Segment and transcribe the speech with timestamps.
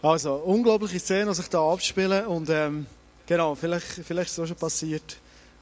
[0.00, 2.26] Also, unglaubliche Szenen, die sich da abspielen.
[2.26, 2.86] Und ähm,
[3.26, 5.16] genau, vielleicht, vielleicht ist es auch schon passiert,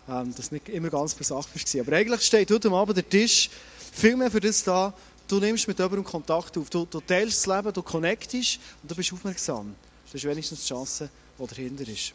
[0.09, 1.81] ähm, dass nicht immer ganz bei Sache war.
[1.81, 3.49] Aber eigentlich steht heute Abend der Tisch
[3.93, 4.93] viel mehr für das da.
[5.27, 6.69] Du nimmst mit jemandem Kontakt auf.
[6.69, 9.75] Du, du teilst das Leben, du connectest und du bist aufmerksam.
[10.05, 11.09] Das ist wenigstens die Chance,
[11.39, 12.13] die dahinter ist.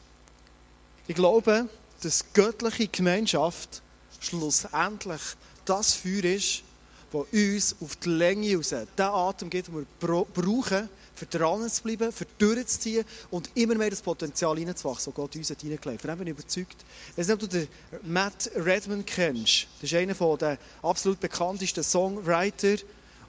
[1.07, 1.67] Ich glaube,
[2.01, 3.81] dass göttliche Gemeinschaft
[4.19, 5.21] schlussendlich
[5.65, 6.63] das Feuer ist,
[7.11, 9.85] das uns auf die Länge raus den Atem gibt, den wir
[10.31, 10.87] brauchen,
[11.21, 15.49] für dran zu bleiben, für durchzuziehen und immer mehr das Potenzial hineinzuwachsen, das Gott uns
[15.49, 16.01] hineingelegt hat.
[16.01, 16.83] Von dem bin ich überzeugt.
[17.15, 17.67] Ob du den
[18.01, 19.67] Matt Redman kennst.
[19.79, 22.77] Das ist einer der absolut bekanntesten Songwriter.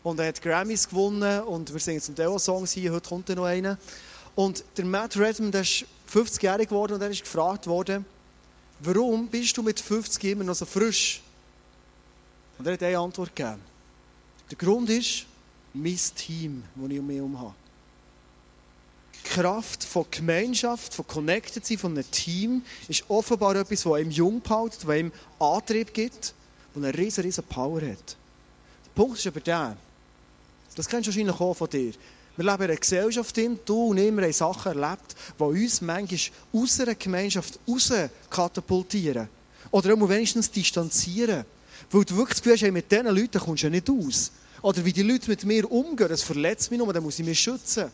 [0.02, 2.92] Und er hat Grammys gewonnen und wir singen zum Teil Songs hier.
[2.92, 3.77] Heute kommt noch einer.
[4.34, 8.06] Und der Matt Redman, der ist 50 Jahre geworden und er ist gefragt worden,
[8.80, 11.20] warum bist du mit 50 immer noch so frisch?
[12.59, 13.61] Und er hat eine Antwort gegeben.
[14.50, 15.27] Der Grund ist
[15.74, 17.55] mein Team, das ich um mich herum habe.
[19.24, 24.42] Kraft von Gemeinschaft, von Connected sein, von einem Team, ist offenbar etwas, das ihm jung
[24.47, 26.34] hält, das ihm Antrieb gibt,
[26.74, 28.16] und eine riesen, riesen Power hat.
[28.86, 29.77] Der Punkt ist aber der,
[30.74, 31.92] das kennst du wahrscheinlich auch von dir.
[32.36, 36.20] Wir leben in einer Gesellschaft, in, du und ich, haben Sachen erlebt, die uns manchmal
[36.52, 37.92] aus einer Gemeinschaft raus
[38.30, 39.28] katapultieren.
[39.70, 41.44] Oder auch wenigstens distanzieren.
[41.91, 44.32] Weil du wirklich das Gefühl hast, mit diesen Leuten kommst du ja nicht aus.
[44.62, 47.38] Oder wie die Leute mit mir umgehen, das verletzt mich nur, dann muss ich mich
[47.38, 47.91] schützen.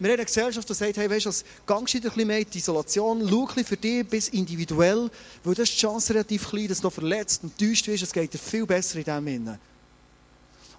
[0.00, 2.46] Wir haben eine Gesellschaft, die sagt, hey, weißt du, gehst du ein bisschen mehr in
[2.48, 5.10] die Isolation, schau für dich bis individuell,
[5.44, 8.12] weil das ist die Chance relativ klein, dass du noch verletzt und täuscht wirst, es
[8.12, 9.58] geht dir viel besser in dem Innen.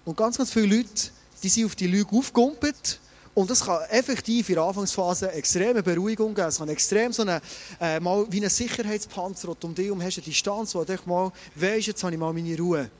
[0.04, 2.98] Und ganz, ganz viele Leute, die sind auf die Lüge aufgekumpelt
[3.32, 6.48] und das kann effektiv in der Anfangsphase eine extreme Beruhigung geben.
[6.48, 7.40] Es kann extrem so eine,
[7.80, 11.86] äh, mal wie ein Sicherheitspanzer um dich herum hast, eine Distanz, wo du mal weisst,
[11.86, 12.90] jetzt habe ich mal meine Ruhe.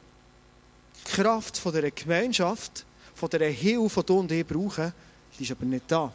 [1.04, 4.92] Die Kraft von dieser Gemeinschaft, von dieser Hilfe, die du und ich brauchen,
[5.42, 6.12] die ist aber nicht da.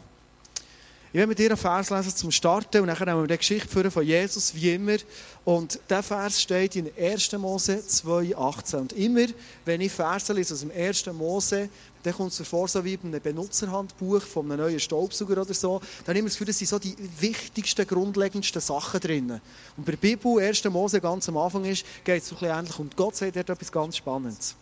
[1.10, 3.90] Ich werde mit dir einen Vers lesen zum Starten und dann haben wir die Geschichte
[3.90, 4.96] von Jesus, wie immer.
[5.44, 7.32] Und dieser Vers steht in 1.
[7.32, 8.76] Mose 2,18.
[8.76, 9.26] Und immer,
[9.64, 11.06] wenn ich Verse lese aus dem 1.
[11.12, 11.68] Mose,
[12.02, 15.54] dann kommt es mir vor, so wie bei einem Benutzerhandbuch von einem neuen Staubsauger oder
[15.54, 15.80] so.
[16.04, 19.40] Dann habe ich das Gefühl, das sind so die wichtigsten, grundlegendsten Sachen drin.
[19.76, 20.64] Und bei der Bibel, 1.
[20.64, 22.78] Mose, ganz am Anfang ist, geht es so ein bisschen ähnlich.
[22.78, 24.56] Und Gott sagt dort etwas ganz Spannendes.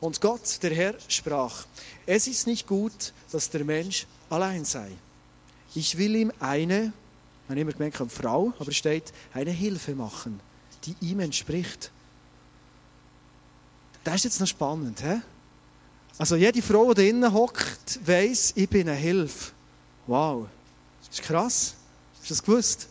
[0.00, 1.64] Und Gott, der Herr, sprach,
[2.04, 4.90] es ist nicht gut, dass der Mensch allein sei.
[5.74, 6.92] Ich will ihm eine,
[7.48, 10.40] man hat immer gemerkt, eine Frau, aber es steht, eine Hilfe machen,
[10.84, 11.90] die ihm entspricht.
[14.04, 15.20] Das ist jetzt noch spannend, hä?
[16.18, 19.52] Also jede Frau, die drinnen hockt, weiss, ich bin eine Hilfe.
[20.06, 20.46] Wow,
[21.06, 21.74] das ist krass.
[22.14, 22.88] Hast du das gewusst?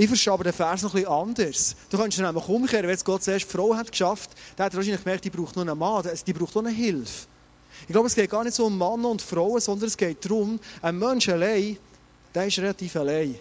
[0.00, 1.76] Ich verstehe aber den Vers noch ein bisschen anders.
[1.90, 4.78] Du kannst nämlich umkehren, wenn jetzt Gott zuerst die Frau hat geschafft, dann hat er
[4.78, 7.26] wahrscheinlich gemerkt, die braucht noch einen Mann, die braucht noch eine Hilfe.
[7.82, 10.58] Ich glaube, es geht gar nicht so um Mann und Frauen, sondern es geht darum,
[10.80, 11.76] ein Mensch allein,
[12.34, 13.34] der ist relativ allein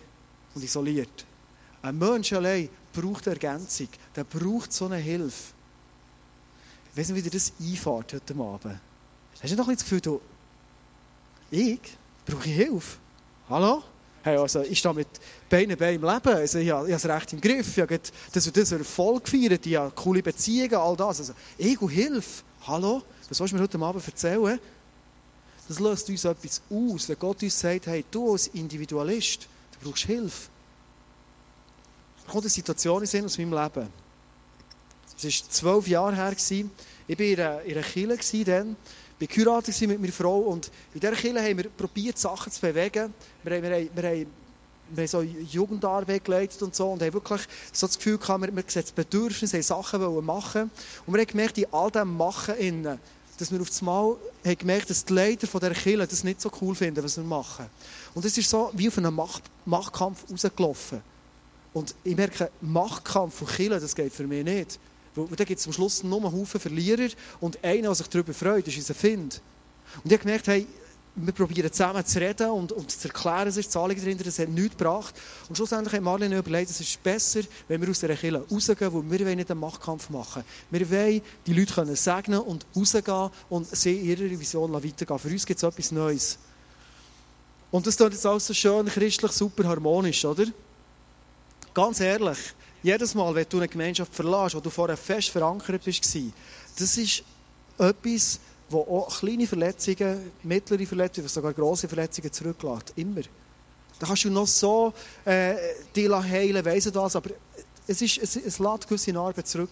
[0.53, 1.25] und isoliert.
[1.81, 5.53] Ein Mensch allein braucht eine Ergänzung, der braucht so eine Hilfe.
[6.91, 8.79] Ich weiß nicht, wie das einfährt heute Abend.
[9.41, 10.19] Hast du noch ein das Gefühl, du,
[11.51, 11.79] ich
[12.25, 12.97] brauche Hilfe?
[13.49, 13.81] Hallo?
[14.21, 15.07] Hey, also ich stehe mit
[15.49, 16.33] Beinen bei im Leben.
[16.33, 17.77] Also ich, habe, es recht im Griff.
[17.77, 17.99] Ich habe
[18.33, 19.65] das und das Erfolg gefeiert.
[19.65, 21.19] Ich habe coole Beziehungen, all das.
[21.19, 22.43] Also Ego, Hilfe.
[22.67, 23.01] Hallo?
[23.29, 24.59] Was willst du mir heute Abend erzählen?
[25.67, 29.47] Das löst uns etwas aus, wenn Gott uns sagt, hey, du als Individualist,
[29.79, 30.49] du brauchst Hilfe.
[32.25, 33.87] Da kommt eine Situation in aus meinem Leben.
[35.15, 36.33] Es war zwölf Jahre her.
[36.35, 38.75] Ich war in einer, in einer Kirche
[39.27, 43.13] geheiratet mit meiner Frau und in dieser Kirche haben wir probiert, Sachen zu bewegen.
[43.43, 44.25] Wir haben, wir haben, wir haben,
[44.91, 47.41] wir haben so Jugendarbeit geleitet und so und haben wirklich
[47.71, 50.71] so das Gefühl gehabt, wir, wir sehen das Bedürfnis, haben Sachen machen
[51.05, 52.99] Und wir haben gemerkt, in all dem Machen innen,
[53.37, 54.15] dass wir auf das Mal
[54.45, 57.23] haben gemerkt, dass die Leiter von dieser Kirche das nicht so cool finden, was wir
[57.23, 57.65] machen.
[58.13, 61.01] Und es ist so wie auf einen Macht, Machtkampf rausgelaufen.
[61.73, 64.79] Und ich merke, Machtkampf von Kirche, das geht für mich nicht.
[65.27, 67.09] Weil da gibt es am Schluss nur einen Haufen Verlierer
[67.39, 69.41] und einer, der sich darüber freut, ist unser Find.
[70.03, 70.67] Und ich habe gemerkt, hey,
[71.15, 74.49] wir probieren zusammen zu reden und, und zu erklären, es ist Anliegen dahinter, das hat
[74.49, 75.15] nichts gebracht.
[75.47, 79.19] Und schlussendlich hat Marlene überlegt, es ist besser, wenn wir aus dieser Kirche rausgehen, weil
[79.19, 80.43] wir wollen nicht einen Machtkampf machen.
[80.69, 85.19] Wir wollen die Leute können segnen und rausgehen und sehen ihre Vision weitergehen.
[85.19, 86.37] Für uns gibt es etwas Neues.
[87.71, 90.45] Und das ist jetzt alles so schön, christlich, super harmonisch, oder?
[91.73, 92.37] Ganz ehrlich,
[92.81, 96.03] jedes Mal, wenn du eine Gemeinschaft verlässt, wo du vorher fest verankert bist,
[96.77, 97.23] das ist
[97.77, 98.39] etwas,
[98.69, 102.93] wo auch kleine Verletzungen, mittlere Verletzungen, sogar grosse Verletzungen zurücklässt.
[102.95, 103.21] Immer.
[103.97, 104.93] Da kannst du noch so
[105.25, 105.55] äh,
[105.95, 107.31] die heilen, weiss das, aber
[107.87, 109.69] es, ist, es, es lässt gewisse Arbeit zurück.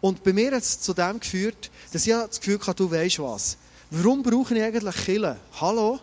[0.00, 3.20] Und bei mir hat es zu dem geführt, dass ich das Gefühl hatte, du weißt
[3.20, 3.56] was.
[3.90, 5.36] Warum brauche ich eigentlich Killen?
[5.60, 6.00] Hallo?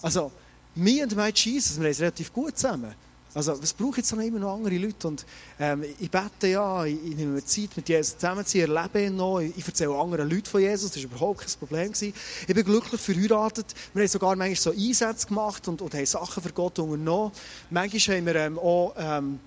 [0.00, 0.32] Also,
[0.74, 2.94] me and my Jesus, wir es relativ gut zusammen.
[3.34, 5.08] Also, was brauche ich jetzt noch immer noch andere Leute?
[5.08, 5.24] Und
[5.58, 9.16] ähm, ich bete ja, ich, ich nehme mir Zeit mit Jesus zusammen zu erlebe ihn
[9.16, 9.40] noch.
[9.40, 11.92] Ich, ich erzähle anderen Leuten von Jesus, das war überhaupt kein Problem.
[11.92, 12.12] Gewesen.
[12.46, 13.66] Ich bin glücklich verheiratet.
[13.94, 17.32] Wir haben sogar manchmal so Einsätze gemacht und, und haben Sachen für Gott unternommen.
[17.70, 19.40] Manchmal haben wir ähm, auch, ähm,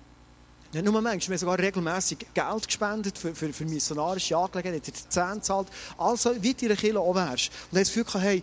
[0.72, 5.08] nicht nur manchmal, wir haben sogar regelmässig Geld gespendet für, für, für missionarische Angelegenheiten, die
[5.08, 5.68] Zehn zahlt.
[5.96, 7.50] Also, wie du in der Kirche auch wärst.
[7.70, 8.42] Und dann das Gefühl, hey,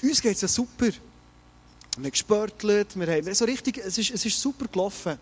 [0.00, 0.90] uns geht es ja super.
[2.00, 5.18] Haben gespörtelt, wir haben so richtig, es ist, es ist super gelaufen.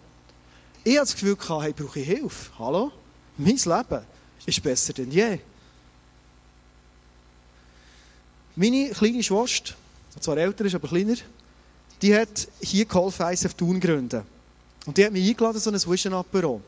[0.84, 2.50] Ich hatte das Gefühl, hey, brauche ich Hilfe?
[2.56, 2.92] Hallo?
[3.36, 4.04] Mein Leben
[4.46, 5.40] ist besser denn je.
[8.54, 9.74] Meine kleine Schwester,
[10.20, 11.16] zwar älter ist, aber kleiner,
[12.00, 14.22] die hat hier geholfen, ISF Thun gründen.
[14.86, 16.60] Und die hat mich eingeladen, so ein Vision-Apero.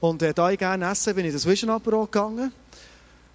[0.00, 2.52] Und äh, da ich gerne esse, bin ich in das Vision-Apero gegangen.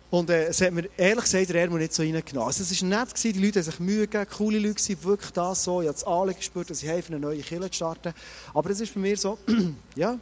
[0.10, 2.48] Und äh, es hat mir ehrlich gesagt der Ärmel nicht so reingenommen.
[2.48, 5.32] Also es war nett, gewesen, die Leute haben sich Mühe gegeben, coole Leute waren, wirklich
[5.32, 5.82] das so.
[5.82, 8.14] Ich habe das Anliegen gespürt, dass ich helfe, eine neue Kirche zu starten.
[8.54, 9.38] Aber es ist bei mir so,
[9.96, 10.18] ja.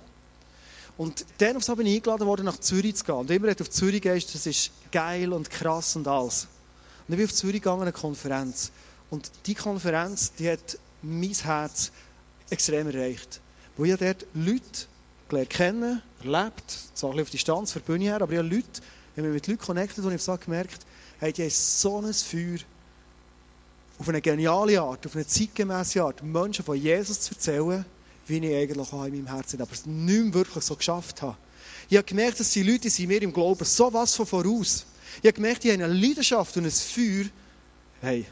[0.98, 3.16] Und dann auf bin ich eingeladen worden, nach Zürich zu gehen.
[3.16, 6.48] Und immer, wenn du auf Zürich gehst, das ist geil und krass und alles.
[7.08, 8.72] Und ich bin auf Zürich gegangen, eine Konferenz.
[9.12, 11.92] Und diese Konferenz, die hat mein Herz
[12.50, 13.40] extrem erreicht.
[13.78, 14.62] Wo ich dort Leute
[15.30, 18.48] gelernt kennen, erlebt, so ein bisschen auf Distanz von der Bühne her, aber ich habe
[18.48, 18.82] Leute
[19.16, 20.86] wenn wir mit Leuten connected und ich so gemerkt,
[21.20, 22.60] hey, die haben so ein Feuer,
[23.98, 27.86] auf eine geniale Art, auf eine zeitgemäße Art, Menschen von Jesus zu erzählen,
[28.28, 31.38] wie ich eigentlich auch in meinem Herzen aber es nicht wirklich so geschafft habe.
[31.90, 34.86] Ich habe gemerkt, dass die Leute sind mir im Glauben so was von voraus.
[35.22, 37.26] Ich habe gemerkt, die haben eine Leidenschaft und ein Feuer.
[38.02, 38.26] Hey,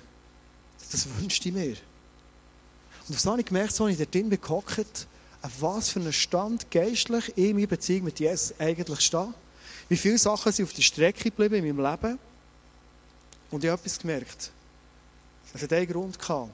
[0.92, 1.76] das wünschte ich mir.
[3.08, 5.08] Und das habe ich gemerkt, so ich dort drin gehockt,
[5.60, 9.28] was für einen Stand geistlich in meiner Beziehung mit Jesus eigentlich steht.
[9.90, 12.20] Wie viele Sachen sind auf der Strecke geblieben in meinem Leben.
[13.52, 14.52] Und ich habe etwas gemerkt.
[15.54, 16.50] Es hat einen Grund gehabt.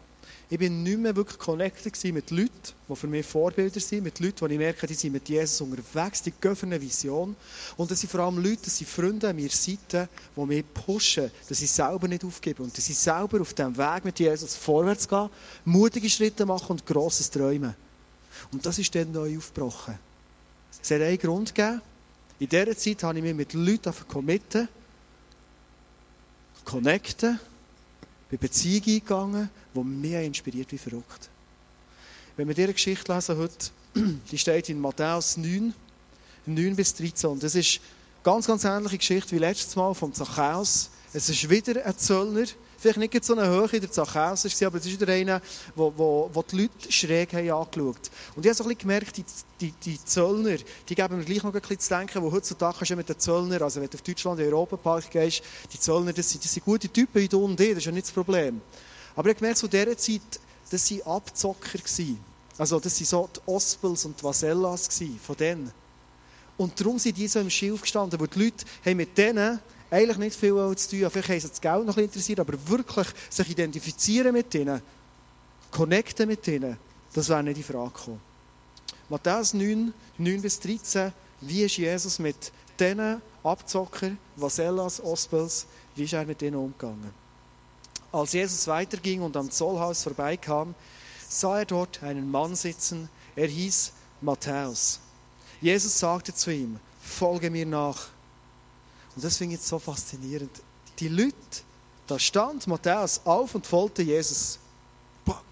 [0.51, 2.49] Ich bin nicht mehr wirklich connected mit Leuten,
[2.89, 6.23] die für mich Vorbilder sind, mit Leuten, die ich merke, die sind mit Jesus unterwegs,
[6.23, 7.35] die gehen für eine Vision.
[7.77, 11.29] Und das sind vor allem Leute, das sind Freunde an meiner Seite, die mich pushen,
[11.47, 15.07] dass ich selber nicht aufgebe und dass ich selber auf diesem Weg mit Jesus vorwärts
[15.07, 15.29] gehe,
[15.65, 17.75] mutige Schritte mache und grosses träume.
[18.51, 19.99] Und das ist dann neu aufgebrochen.
[20.81, 21.79] Es hat einen Grund gegeben,
[22.39, 24.67] in dieser Zeit habe ich mich mit Leuten committen,
[26.63, 27.39] connecten,
[28.29, 31.29] bin Beziehungen eingegangen, die mich inspiriert wie verrückt.
[32.37, 33.71] Wenn wir diese Geschichte lesen heute,
[34.31, 35.73] die steht in Matthäus 9,
[36.45, 37.29] 9 bis 13.
[37.31, 40.89] Und das ist eine ganz, ganz ähnliche Geschichte wie letztes Mal vom Zachäus.
[41.11, 42.45] Es ist wieder ein Zöllner,
[42.79, 45.41] vielleicht nicht so eine Höhe in der Zachäus war, aber es ist wieder einer,
[45.75, 49.25] wo, wo, wo die Leute schräg haben angeschaut Und ich habe so ein gemerkt, die,
[49.59, 52.95] die, die Zöllner, die geben mir gleich noch ein bisschen zu denken, wo heutzutage du
[52.95, 55.43] mit den Zöllner, also wenn du auf Deutschland in den Europapark gehst,
[55.73, 57.91] die Zöllner, das sind, das sind gute Typen wie du und ich, das ist ja
[57.91, 58.61] nicht das Problem.
[59.15, 60.39] Aber ich habe gemerkt, zu dieser Zeit,
[60.69, 61.77] das waren Abzocker.
[61.77, 62.19] Gewesen.
[62.57, 64.89] Also das waren so die Ospels und die Vasellas
[65.21, 65.71] von denen.
[66.57, 69.59] Und darum sind die so im Schild gestanden, wo die Leute haben mit denen
[69.91, 73.49] eigentlich nicht viel zu tun Vielleicht haben sie das Geld noch interessiert, aber wirklich sich
[73.49, 74.81] identifizieren mit ihnen,
[75.71, 76.77] connecten mit ihnen,
[77.13, 78.21] das wäre nicht in Frage gekommen.
[79.09, 85.65] Matthäus 9, 9 bis 13, wie ist Jesus mit diesen Abzocker, Vasellas, Ospels,
[85.95, 87.11] wie ist er mit denen umgegangen?
[88.11, 90.75] Als Jesus weiterging und am Zollhaus vorbeikam,
[91.27, 94.99] sah er dort einen Mann sitzen, er hieß Matthäus.
[95.61, 98.09] Jesus sagte zu ihm, folge mir nach.
[99.19, 100.49] Und das finde ich so faszinierend.
[100.97, 101.33] Die Leute,
[102.07, 104.59] da stand Matthäus auf und folgte Jesus.
[105.25, 105.43] Bock.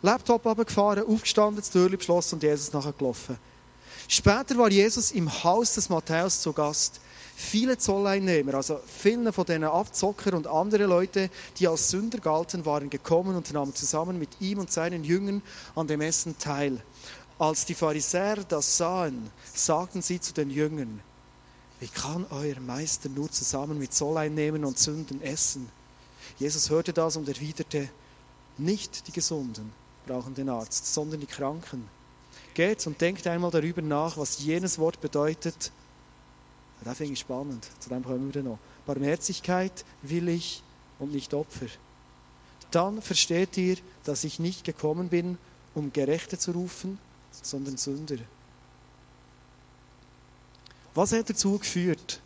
[0.00, 3.36] Laptop abgefahren, aufgestanden, das Tür beschlossen und Jesus nachher gelaufen.
[4.08, 7.02] Später war Jesus im Haus des Matthäus zu Gast.
[7.36, 12.88] Viele Zolleinnehmer, also viele von diesen Abzocker und andere Leute, die als Sünder galten, waren
[12.88, 15.42] gekommen und nahmen zusammen mit ihm und seinen Jüngern
[15.74, 16.82] an dem Essen teil.
[17.38, 21.02] Als die Pharisäer das sahen, sagten sie zu den Jüngern,
[21.80, 25.68] wie kann euer Meister nur zusammen mit Zolleinnehmern und Sünden essen?
[26.38, 27.88] Jesus hörte das und erwiderte,
[28.58, 29.72] nicht die Gesunden
[30.06, 31.88] brauchen den Arzt, sondern die Kranken.
[32.54, 35.72] Geht und denkt einmal darüber nach, was jenes Wort bedeutet.
[36.84, 38.58] Da finde ich spannend, zu dem kommen wir noch.
[38.86, 40.62] Barmherzigkeit will ich
[40.98, 41.66] und nicht Opfer.
[42.70, 45.38] Dann versteht ihr, dass ich nicht gekommen bin,
[45.74, 46.98] um Gerechte zu rufen,
[47.30, 48.16] sondern Sünder.
[50.96, 52.20] Was hat dazu geführt,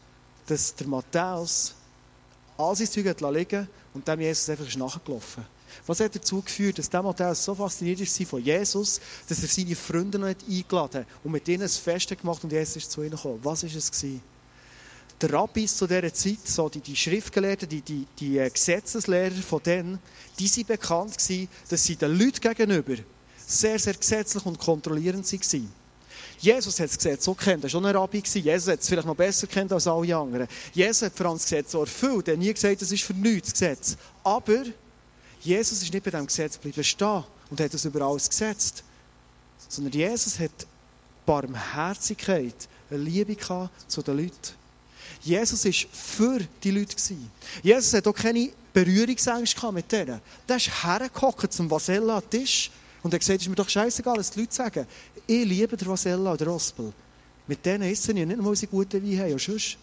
[0.47, 1.75] dass der Matthäus
[2.57, 5.45] all sein Zeug hat liegen und dem Jesus einfach ist nachgelaufen?
[5.89, 9.75] Was hat dazu geführt, dass der Matthäus so fasziniert ist von Jesus, dass er seine
[9.75, 13.11] Freunde noch eingeladen hat und mit ihnen ein Fest gemacht und Jesus ist zu ihnen
[13.11, 13.41] gekommen?
[13.43, 13.91] Was war es?
[13.91, 14.23] Gewesen?
[15.21, 19.62] die Rabbis zu dieser Zeit, so die, die Schriftgelehrten, die, die, die äh, Gesetzeslehrer von
[19.62, 19.99] denen,
[20.39, 22.95] die sind bekannt gewesen, dass sie den Leuten gegenüber
[23.47, 25.80] sehr, sehr gesetzlich und kontrollierend waren.
[26.39, 28.23] Jesus hat das Gesetz so kennt, er war schon ein Rabbi.
[28.25, 30.49] Jesus hat es vielleicht noch besser kennt als alle anderen.
[30.73, 32.29] Jesus hat das Gesetz so erfüllt.
[32.29, 33.97] Er hat nie gesagt, es ist für nichts, das Gesetz.
[34.25, 34.65] Aber
[35.41, 38.83] Jesus ist nicht bei diesem Gesetz geblieben stehen und hat es über alles gesetzt.
[39.69, 40.67] Sondern Jesus hat
[41.27, 42.55] Barmherzigkeit,
[42.91, 43.37] eine Liebe
[43.87, 44.61] zu den Leuten.
[45.23, 46.97] Jesus war für die Leute.
[47.62, 50.21] Jesus hat auch keine Berührungsängste mit denen.
[50.49, 52.71] Der ist hergekommen zum Vasella an den Tisch
[53.02, 54.87] und er gesagt, es ist mir doch scheißegal, was die Leute sagen.
[55.26, 56.92] Ich liebe den Vasella oder Rospel.
[57.47, 59.76] Mit denen essen wir nicht nur unsere guten Weine haben, sonst.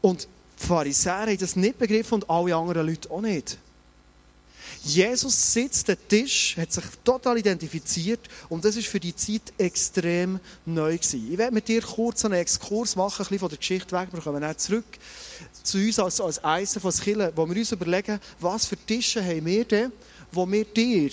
[0.00, 0.28] Und
[0.60, 3.58] die Pharisäer haben das nicht begriffen und alle anderen Leute auch nicht.
[4.82, 10.40] Jesus sitzt am Tisch, hat sich total identifiziert und das ist für die Zeit extrem
[10.64, 11.30] neu gewesen.
[11.30, 14.20] Ich werde mit dir kurz einen Exkurs machen, ein bisschen von der Geschichte weg, wir
[14.20, 14.86] kommen dann zurück
[15.62, 19.44] zu uns als, als Eisen von Schillen, wo wir uns überlegen, was für Tische haben
[19.44, 19.92] wir denn,
[20.32, 21.10] wo wir dir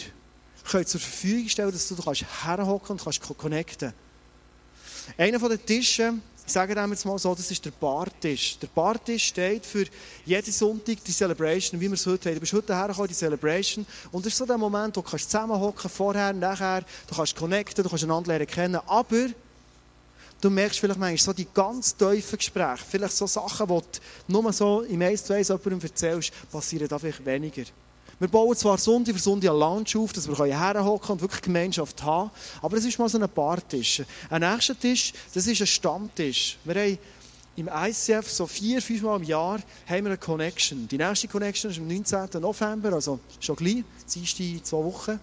[0.67, 1.95] können zur Verfügung stellen, dass du
[2.43, 3.93] herhocken und kannst connecten.
[5.17, 8.57] Einer von den Tischen ich sage dem jetzt mal so, das ist der Bartisch.
[8.59, 9.85] Der Bartisch steht für
[10.25, 12.35] jeden Sonntag die Celebration, wie wir es heute haben.
[12.35, 13.85] Du bist heute hergekommen, die Celebration.
[14.13, 17.83] Und das ist so der Moment, wo du kannst zusammenhocken, vorher, nachher, du kannst connecten,
[17.83, 18.79] du kannst einander lernen kennen.
[18.87, 19.27] Aber
[20.39, 23.81] du merkst vielleicht manchmal so die ganz tiefen Gespräche, vielleicht so Sachen, die
[24.29, 27.63] du nur so im 1 zu 1 jemandem erzählst, passieren da vielleicht weniger.
[28.19, 32.01] Wir bauen zwar Sonntag für Sonntag eine Lounge auf, dass wir herhocken und wirklich Gemeinschaft
[32.01, 32.31] haben,
[32.63, 34.01] aber es ist mal so ein Bartisch.
[34.31, 36.57] Ein nächster Tisch, das ist ein Stammtisch.
[36.63, 36.97] Wir haben
[37.57, 40.87] im ICF so vier, fünf Mal im Jahr haben wir eine Connection.
[40.87, 42.41] Die nächste Connection ist am 19.
[42.41, 43.83] November, also schon gleich,
[44.15, 45.19] in zwei Wochen.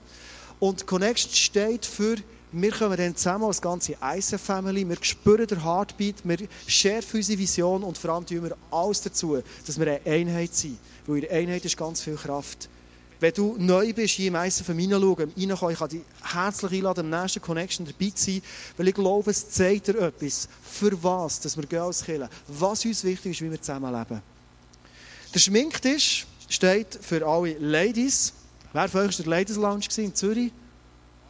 [0.60, 2.16] Und die Connection steht für
[2.56, 7.82] wir kommen dann zusammen als ganze ICF-Family, wir spüren den Heartbeat, wir schärfen unsere Vision
[7.82, 10.78] und vor allem tun wir alles dazu, dass wir eine Einheit sind.
[11.04, 12.68] Weil in der Einheit ist ganz viel Kraft.
[13.20, 17.20] Wenn du neu bist, hier im ICF hineinschauen, reinkommen, ich kann dich herzlich einladen, am
[17.22, 18.42] nächsten Connection dabei zu sein,
[18.76, 22.84] weil ich glaube, es zeigt dir etwas, für was dass wir gehen als Kirche, was
[22.84, 24.20] uns wichtig ist, wie wir zusammenleben.
[25.32, 28.32] Der Schminktisch steht für alle Ladies.
[28.72, 30.52] Wer von euch war der Ladies Lounge in Zürich?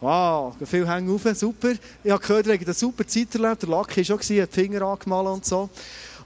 [0.01, 1.73] Wow, viel hängen auf, super.
[2.03, 3.63] Ich habe gehört, ihr habt eine super Zeit erlebt.
[3.63, 5.71] Der Lucky war schon, hat die Finger angemalt und so.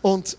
[0.02, 0.36] Und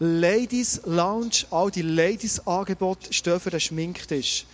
[0.00, 4.44] Ladies Lounge, all die Ladies-Angebote stehen für den Schminktisch.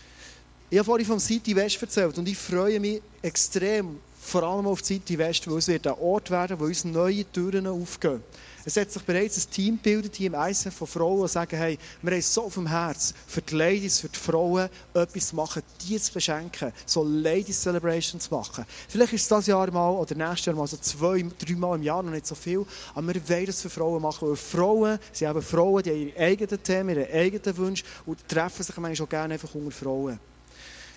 [0.68, 4.84] Ich habe vorhin vom City West erzählt und ich freue mich extrem, vor allem auf
[4.84, 8.22] City West, weil es wird ein Ort werden, wo uns neue Türen aufgehen.
[8.64, 11.78] Es hat sich bereits ein Team gebildet hier im ICF von Frauen, die sagen, hey,
[12.02, 15.62] wir haben so auf dem Herz, für die Ladies, für die Frauen etwas zu machen,
[15.88, 18.66] die zu beschenken, so Ladies Celebration zu machen.
[18.88, 21.82] Vielleicht ist es das Jahr mal oder nächstes Jahr mal so zwei, drei Mal im
[21.82, 25.26] Jahr, noch nicht so viel, aber wir wollen das für Frauen machen, weil Frauen, sie
[25.26, 29.10] haben Frauen, die haben ihre eigenen Themen, ihre eigenen Wünsche und treffen sich manchmal auch
[29.10, 30.20] gerne einfach unter Frauen.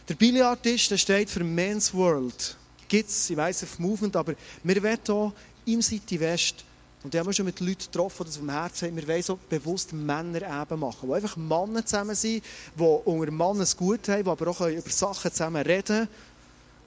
[0.10, 2.58] Der Billardtisch, der steht für Men's World.
[2.89, 5.34] Gibt es im ICF Movement, aber wir wollen hier
[5.65, 6.65] im City West
[7.03, 8.95] und ich habe schon mit Leuten getroffen, die das vom Herzen haben.
[8.95, 11.10] Wir wollen so bewusst Männer eben machen.
[11.10, 12.43] Die einfach Männer zusammen sind,
[12.77, 16.07] die unter Männern es gut haben, die aber auch über Sachen zusammen reden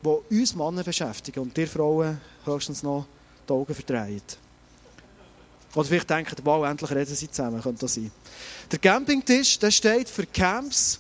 [0.03, 3.07] können, die uns Männer beschäftigen und die Frauen höchstens noch
[3.47, 4.23] die Augen verdrehen.
[5.75, 8.11] Oder vielleicht denken, wow, endlich reden sie zusammen, könnte das sein.
[8.73, 10.99] Der Campingtisch, der steht für Camps,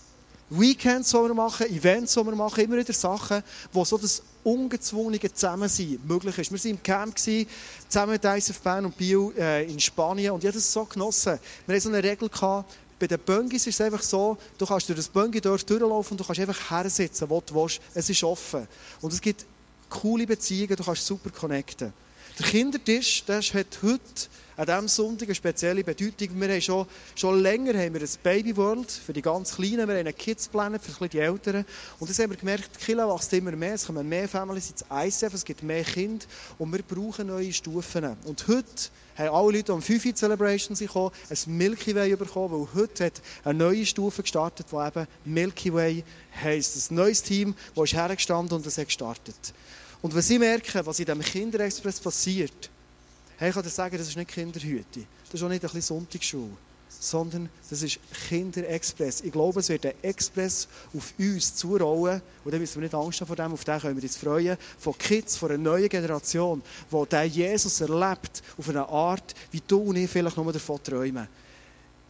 [0.50, 5.20] Weekends, die wir machen, Events, die wir machen, immer wieder Sachen, wo so das ungezwungene
[5.32, 6.52] Zusammensein möglich ist.
[6.52, 10.46] Wir waren im Camp, zusammen mit ISF Bern und Bio äh, in Spanien und ich
[10.46, 11.38] habe das so genossen.
[11.66, 14.88] Wir hatten so eine Regel, gehabt, bei den Bungis ist es einfach so, du kannst
[14.88, 17.80] durch das Bungee durchlaufen und du kannst einfach hersitzen, wo du willst.
[17.92, 18.66] Es ist offen.
[19.02, 19.44] Und es gibt
[19.90, 21.92] coole Beziehungen, du kannst super connecten.
[22.38, 24.02] Der Kindertisch, der hat heute
[24.58, 26.38] an diesem Sonntag eine spezielle Bedeutung.
[26.38, 29.96] Wir haben schon, schon länger haben wir ein Baby World für die ganz Kleinen, wir
[29.96, 31.64] haben einen Kids Planet für die Älteren.
[31.98, 34.84] Und das haben wir gemerkt, die Kinder wachsen immer mehr, es kommen mehr Families ins
[34.90, 36.26] ICF, es gibt mehr Kinder
[36.58, 38.04] und wir brauchen neue Stufen.
[38.26, 38.66] Und heute
[39.16, 43.22] haben alle Leute, die am 5 Celebration gekommen, ein Milky Way bekommen, weil heute hat
[43.44, 46.04] eine neue Stufe gestartet, die eben Milky Way
[46.42, 46.90] heisst.
[46.90, 49.54] Ein neues Team, das ist hergestanden und das hat gestartet.
[50.02, 52.70] Und wenn Sie merken, was in diesem Kinderexpress passiert,
[53.38, 55.04] Hey, ich kann dir sagen, das ist nicht Kinderhüte.
[55.26, 56.56] Das ist auch nicht ein bisschen Sonntagsschule.
[56.88, 57.98] Sondern das ist
[58.28, 59.20] Kinderexpress.
[59.20, 62.22] Ich glaube, es wird ein Express auf uns zurollen.
[62.42, 63.52] Und dann müssen wir nicht Angst haben vor dem.
[63.52, 64.56] Auf den können wir uns freuen.
[64.78, 68.42] Von Kids, von einer neuen Generation, die diesen Jesus erlebt.
[68.56, 71.28] Auf eine Art, wie du und ich vielleicht nur davon träumen.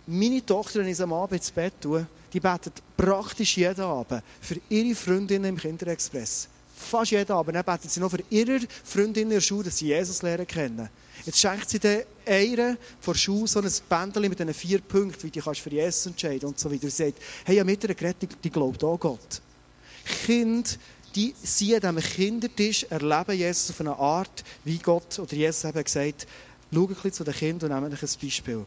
[0.07, 4.61] Meine Tochter, ich sie am Abend ins Bett tue, die betet praktisch jeden Abend für
[4.69, 7.65] ihre Freundinnen im Kinderexpress Fast jeden Abend.
[7.65, 10.89] Beten sie noch für ihre Freundinnen in der Schule, dass sie Jesus lernen kennen.
[11.25, 15.31] Jetzt schenkt sie dann einer vor der so ein Bändchen mit diesen vier Punkten, wie
[15.31, 16.91] du kannst für Jesus entscheiden und so weiter.
[16.91, 19.41] Sie sagt, hey, ja, mit einer geredet, die, glaubt auch Gott.
[20.27, 20.71] Kinder,
[21.15, 25.83] die sie an diesem Kindertisch erleben Jesus auf eine Art, wie Gott oder Jesus eben
[25.83, 26.27] gesagt
[26.73, 28.67] schau ein bisschen zu den Kindern und nehmen ein Beispiel.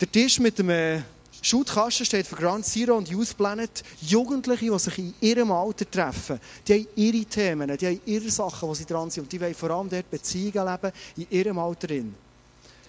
[0.00, 1.04] Der Tisch mit dem
[1.44, 3.82] Schulkasten steht für Grand Zero und Youth Planet.
[4.00, 8.66] Jugendliche, die sich in ihrem Alter treffen, die haben ihre Themen, die haben ihre Sachen,
[8.66, 9.24] wo sie dran sind.
[9.24, 11.86] Und die wollen vor allem dort Beziehungen leben, in ihrem Alter.
[11.86, 12.14] Drin.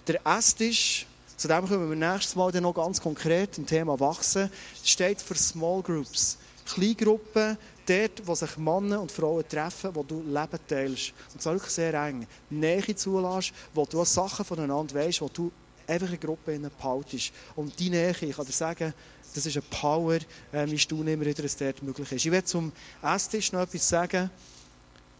[0.06, 4.50] Der Esstisch, zu dem kommen wir nächstes Mal dann noch ganz konkret im Thema Wachsen,
[4.82, 6.38] steht für Small Groups.
[6.64, 11.12] Kleingruppen, dort, wo sich Männer und Frauen treffen, wo du Leben teilst.
[11.34, 12.26] Und zwar wirklich sehr eng.
[12.48, 15.52] Nähe zulässt, wo du Sachen voneinander weißt, wo du
[15.86, 17.32] einfach eine Gruppe behaltest.
[17.54, 18.92] Und die Nähe, ich kann dir sagen,
[19.34, 20.18] das ist eine Power,
[20.52, 22.24] äh, wie du immer wieder, dass dort möglich ist.
[22.24, 24.30] Ich werde zum Esstisch noch etwas sagen,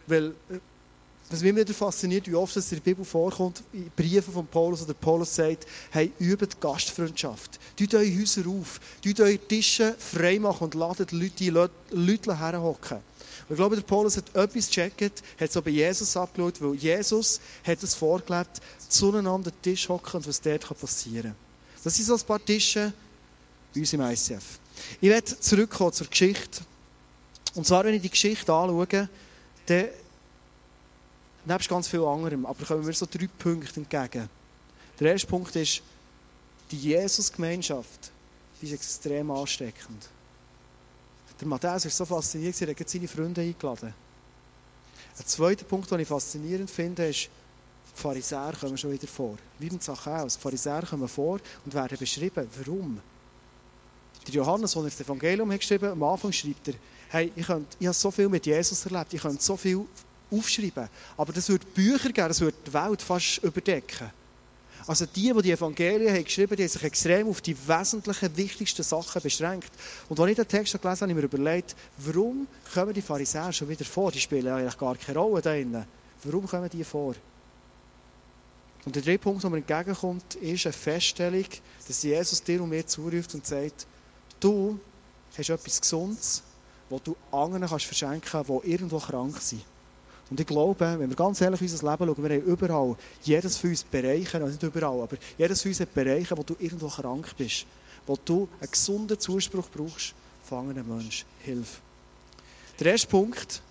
[0.06, 0.58] weil äh,
[1.28, 4.82] was mich wieder fasziniert, wie oft es in der Bibel vorkommt, in Briefen von Paulus,
[4.82, 7.58] oder Paulus sagt, hey, übt Gastfreundschaft.
[7.76, 12.98] Tut eure Häuser auf, tut eure Tische frei machen und ladet Leute, Leute herhocken.
[13.48, 17.40] Und ich glaube, der Paulus hat etwas gecheckt, hat so bei Jesus abgeschaut, weil Jesus
[17.64, 21.36] hat es vorgelebt, zueinander den Tisch hocken und was dort passieren kann.
[21.84, 22.92] Das sind so ein paar Tische
[23.72, 24.58] bei uns im ICF.
[25.00, 26.62] Ich werde zurückkommen zur Geschichte.
[27.54, 29.08] Und zwar, wenn ich die Geschichte anschaue,
[29.66, 29.88] dann,
[31.44, 34.28] nebst ganz viel anderem, aber kommen mir so drei Punkte entgegen.
[34.98, 35.82] Der erste Punkt ist,
[36.70, 38.10] die Jesus-Gemeinschaft,
[38.60, 40.08] ist extrem ansteckend.
[41.40, 43.92] Der Matthäus war so fasziniert, er hat seine Freunde eingeladen.
[45.18, 47.28] Ein zweiter Punkt, den ich faszinierend finde, ist,
[47.96, 49.36] die Pharisäer kommen schon wieder vor.
[49.58, 50.36] Wie im Zachäus.
[50.36, 52.46] Die Pharisäer kommen vor und werden beschrieben.
[52.58, 53.00] Warum?
[54.26, 56.74] Der Johannes, der das Evangelium hat geschrieben am Anfang schreibt er,
[57.08, 59.86] hey, ich, könnt, ich habe so viel mit Jesus erlebt, ich könnte so viel
[60.30, 60.88] aufschreiben.
[61.16, 64.10] Aber das würde Bücher geben, das würde die Welt fast überdecken.
[64.86, 68.84] Also die, die die Evangelien haben geschrieben haben, haben sich extrem auf die wesentlichen, wichtigsten
[68.84, 69.70] Sachen beschränkt.
[70.08, 73.52] Und als ich den Text gelesen habe, habe ich mir überlegt, warum kommen die Pharisäer
[73.52, 74.12] schon wieder vor?
[74.12, 75.84] Die spielen eigentlich gar keine Rolle da drinnen.
[76.22, 77.14] Warum kommen die vor?
[78.84, 81.46] Und der dritte Punkt, der mir entgegenkommt, ist eine Feststellung,
[81.88, 83.84] dass Jesus dir und mir zuruft und sagt,
[84.38, 84.78] du
[85.36, 86.42] hast etwas Gesundes,
[86.88, 89.64] das du anderen kannst verschenken kannst, die irgendwo krank sind.
[90.28, 93.58] Und ich glaube, wenn wir ganz ehrlich in unser Leben schauen, wir haben überall, jedes
[93.58, 96.88] von uns Bereiche, also nicht überall, aber jedes von uns hat Bereiche, wo du irgendwo
[96.88, 97.66] krank bist,
[98.06, 101.26] wo du einen gesunden Zuspruch brauchst von anderen Menschen.
[101.40, 101.80] Hilfe.
[102.80, 103.62] Der erste Punkt,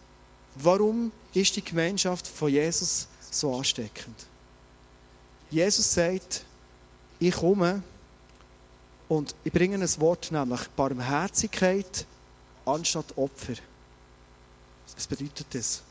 [0.56, 4.16] warum ist die Gemeinschaft von Jesus so ansteckend?
[5.52, 6.46] Jesus sagt,
[7.20, 7.84] ich komme
[9.08, 12.06] und ich bringe ein Wort, nämlich Barmherzigkeit
[12.66, 13.54] anstatt Opfer.
[14.96, 15.84] Was bedeutet das?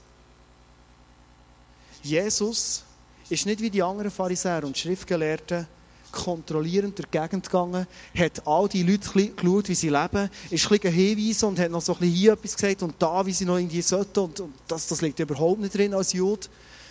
[2.04, 2.84] Jesus
[3.30, 5.66] ist nicht wie die anderen Pharisäer und Schriftgelehrten
[6.12, 7.86] kontrollierend durch die Gegend gegangen,
[8.16, 11.94] hat all die Leute geschaut, wie sie leben, ist ein Hinweise und hat noch so
[11.94, 14.86] ein bisschen hier etwas gesagt und da, wie sie noch irgendwie sollten und, und das,
[14.86, 16.46] das liegt überhaupt nicht drin als Jude,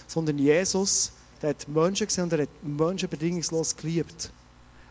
[0.08, 4.32] sondern Jesus, der hat Menschen gesehen und er hat Menschen bedingungslos geliebt.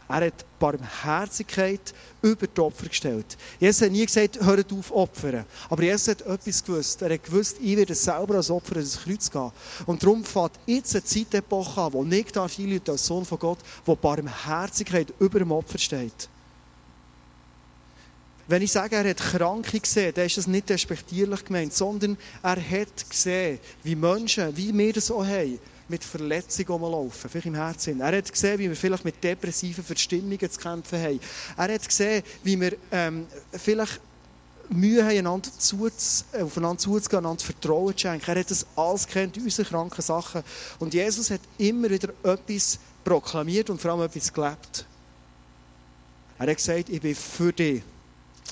[0.08, 3.36] Er hat Barmherzigkeit über die Opfer gestellt.
[3.58, 5.44] Jesus hat nie gesagt, hört auf opfern.
[5.68, 7.02] Aber Jesus hat etwas gewusst.
[7.02, 9.50] Er hat gewusst, ich werde selber als Opfer ins Kreuz gehen.
[9.86, 13.58] Und darum fängt jetzt eine Zeitepoche an, wo nicht darf einläuten als Sohn von Gott,
[13.84, 16.28] wo Barmherzigkeit über dem Opfer steht.
[18.48, 22.56] Wenn ich sage, er hat Kranke gesehen, dann ist das nicht respektierlich gemeint, sondern er
[22.56, 28.00] hat gesehen, wie Menschen, wie wir das auch haben, mit Verletzungen rumlaufen, vielleicht im Herzen.
[28.00, 31.20] Er hat gesehen, wie wir vielleicht mit depressiven Verstimmungen zu kämpfen haben.
[31.56, 34.00] Er hat gesehen, wie wir ähm, vielleicht
[34.70, 38.30] Mühe haben, einander zuz, aufeinander zuzugehen, einander Vertrauen zu schenken.
[38.30, 40.42] Er hat das alles kennt, unsere kranken Sachen.
[40.78, 44.86] Und Jesus hat immer wieder etwas proklamiert und vor allem etwas gelebt.
[46.38, 47.82] Er hat gesagt, ich bin für dich.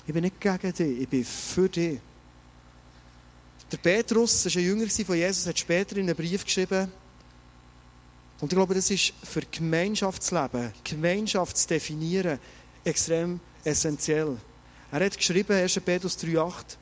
[0.07, 2.01] Ich bin nicht gegen dich, ich bin für dich.
[3.71, 6.91] Der Petrus, das war ein Jünger von Jesus, hat später in einem Brief geschrieben,
[8.41, 12.39] und ich glaube, das ist für Gemeinschaftsleben, Gemeinschaft zu definieren,
[12.85, 14.39] extrem essentiell.
[14.91, 15.79] Er hat geschrieben, 1.
[15.81, 16.77] Petrus 3,8,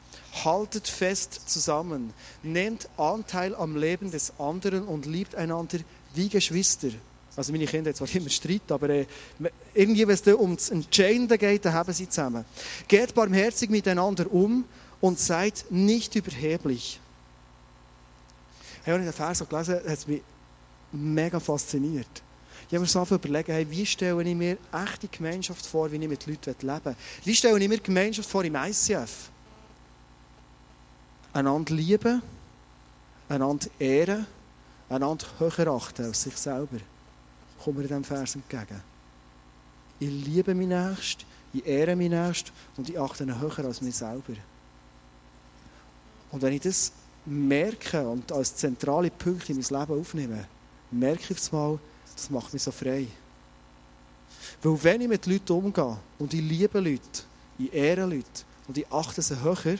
[0.44, 5.78] haltet fest zusammen, nehmt Anteil am Leben des anderen und liebt einander
[6.14, 6.90] wie Geschwister.
[7.38, 9.06] Also meine Kinder haben zwar immer Streit, aber äh,
[9.72, 12.44] irgendwie, wenn es da ums Entscheidende geht, dann haben sie zusammen.
[12.88, 14.64] Geht barmherzig miteinander um
[15.00, 16.98] und seid nicht überheblich.
[18.82, 20.22] Hey, als ich den Vers so gelesen habe, hat es mich
[20.90, 22.08] mega fasziniert.
[22.68, 26.08] Ich habe mir so überlegt, hey, wie stelle ich mir echte Gemeinschaft vor, wie ich
[26.08, 26.96] mit Leuten leben will.
[27.24, 29.30] Wie stelle ich mir Gemeinschaft vor im ICF?
[31.32, 32.22] einander lieben,
[33.28, 34.26] einander ehren,
[34.88, 36.78] einander höher achten als sich selber.
[37.62, 38.80] Kommen wir in diesem Vers entgegen.
[40.00, 43.96] Ich liebe mich Nächsten, ich ehre mich Nächsten und ich achte ihn höher als mich
[43.96, 44.34] selber.
[46.30, 46.92] Und wenn ich das
[47.24, 50.46] merke und als zentrale Punkte in mein Leben aufnehme,
[50.90, 51.78] merke ich mal,
[52.14, 53.08] das macht mich so frei.
[54.62, 57.22] Weil wenn ich mit Leuten umgehe und ich liebe Leute,
[57.58, 59.78] ich ehre Leute und ich achte sie höher,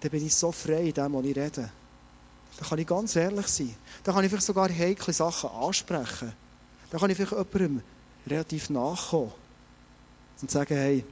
[0.00, 1.70] dann bin ich so frei in dem, was ich rede.
[2.58, 3.74] Da kann ich ganz ehrlich sein.
[4.04, 6.32] Da kann ich vielleicht sogar heikle Sachen ansprechen.
[6.90, 7.82] Da kann ich vielleicht jemandem
[8.26, 9.32] relativ nachkommen
[10.40, 11.04] und sagen, hey,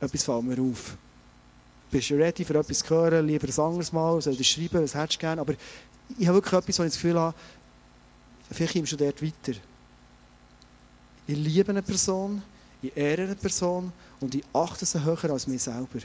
[0.00, 0.96] etwas fällt mir auf.
[1.90, 3.26] Bist du ready für etwas zu hören?
[3.26, 5.40] Lieber ein anderes Mal, soll ich schreiben, was hättest du gerne?
[5.40, 5.54] Aber
[6.18, 7.34] ich habe wirklich etwas, wo ich das Gefühl habe,
[8.50, 9.58] vielleicht kommst du dort weiter.
[11.26, 12.42] Ich liebe eine Person,
[12.82, 16.00] ich ehre eine Person und ich achte sie höher als mich selber.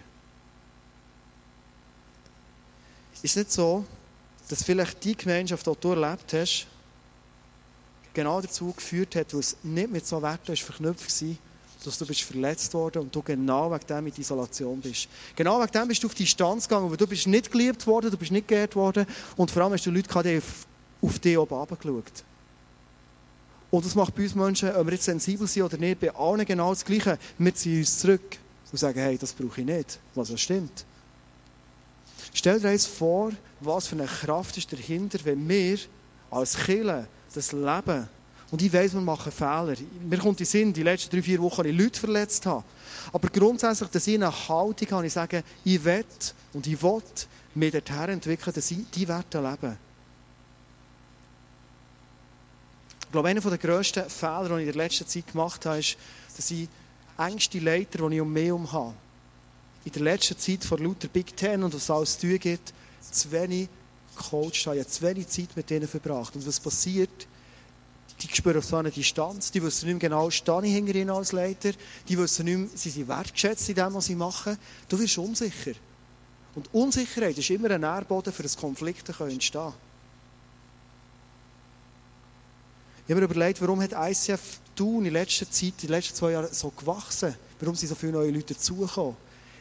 [3.21, 3.85] Ist nicht so,
[4.49, 6.67] dass vielleicht die Gemeinschaft, die du erlebt hast,
[8.13, 11.35] genau dazu geführt hat, weil es nicht mit so Werten verknüpft war,
[11.83, 15.07] dass du bist verletzt worden und du genau wegen dem in Isolation bist.
[15.35, 18.09] Genau wegen dem bist du auf die Distanz gegangen, weil du bist nicht geliebt worden,
[18.09, 19.05] du bist nicht geehrt worden
[19.35, 20.65] und vor allem hast du Leute gehabt, die auf,
[21.01, 22.23] auf dich oben runtergeschaut.
[23.69, 26.45] Und das macht bei uns Menschen, ob wir jetzt sensibel sind oder nicht, bei allen
[26.45, 27.19] genau das Gleiche.
[27.37, 28.37] Wir ziehen uns zurück
[28.71, 30.85] und sagen, hey, das brauche ich nicht, was das stimmt.
[32.35, 35.79] Stell dir jetzt vor, was für eine Kraft ist dahinter, wenn wir
[36.29, 38.09] als Kirche das Leben
[38.51, 39.75] und ich weiss, wir machen Fehler.
[40.01, 42.65] Mir kommt in Sinn, die letzten drei, vier Wochen ich Leute verletzt habe.
[43.13, 46.03] Aber grundsätzlich, dass ich eine Haltung habe, ich sage, ich will
[46.51, 47.01] und ich will
[47.55, 49.77] mich dorthin entwickeln, dass ich diese Werte lebe.
[52.99, 55.95] Ich glaube, einer der grössten Fehler, die ich in der letzten Zeit gemacht habe, ist,
[56.35, 56.67] dass ich
[57.17, 58.93] engste Leiter, die ich um mich herum habe,
[59.85, 62.73] in der letzten Zeit vor lauter Big Ten und was es alles zu tun gibt,
[63.11, 63.69] zu wenig
[64.17, 66.35] gecoacht habe, ich zu wenig Zeit mit denen verbracht.
[66.35, 67.27] Und was passiert?
[68.21, 71.33] Die spüren so eine Distanz, die wissen nicht mehr genau, stehe ich hinter ihnen als
[71.33, 71.71] Leiter,
[72.07, 74.57] die wissen nicht mehr, sie sind wertgeschätzt in dem, was sie machen.
[74.87, 75.73] Du wirst unsicher.
[76.55, 79.73] Und Unsicherheit ist immer ein Nährboden, für das Konflikte entstehen.
[83.05, 86.31] Ich habe mir überlegt, warum hat ICF Thun in letzter Zeit, in den letzten zwei
[86.31, 87.35] Jahren so gewachsen?
[87.59, 89.15] Warum sind so viele neue Leute dazugekommen?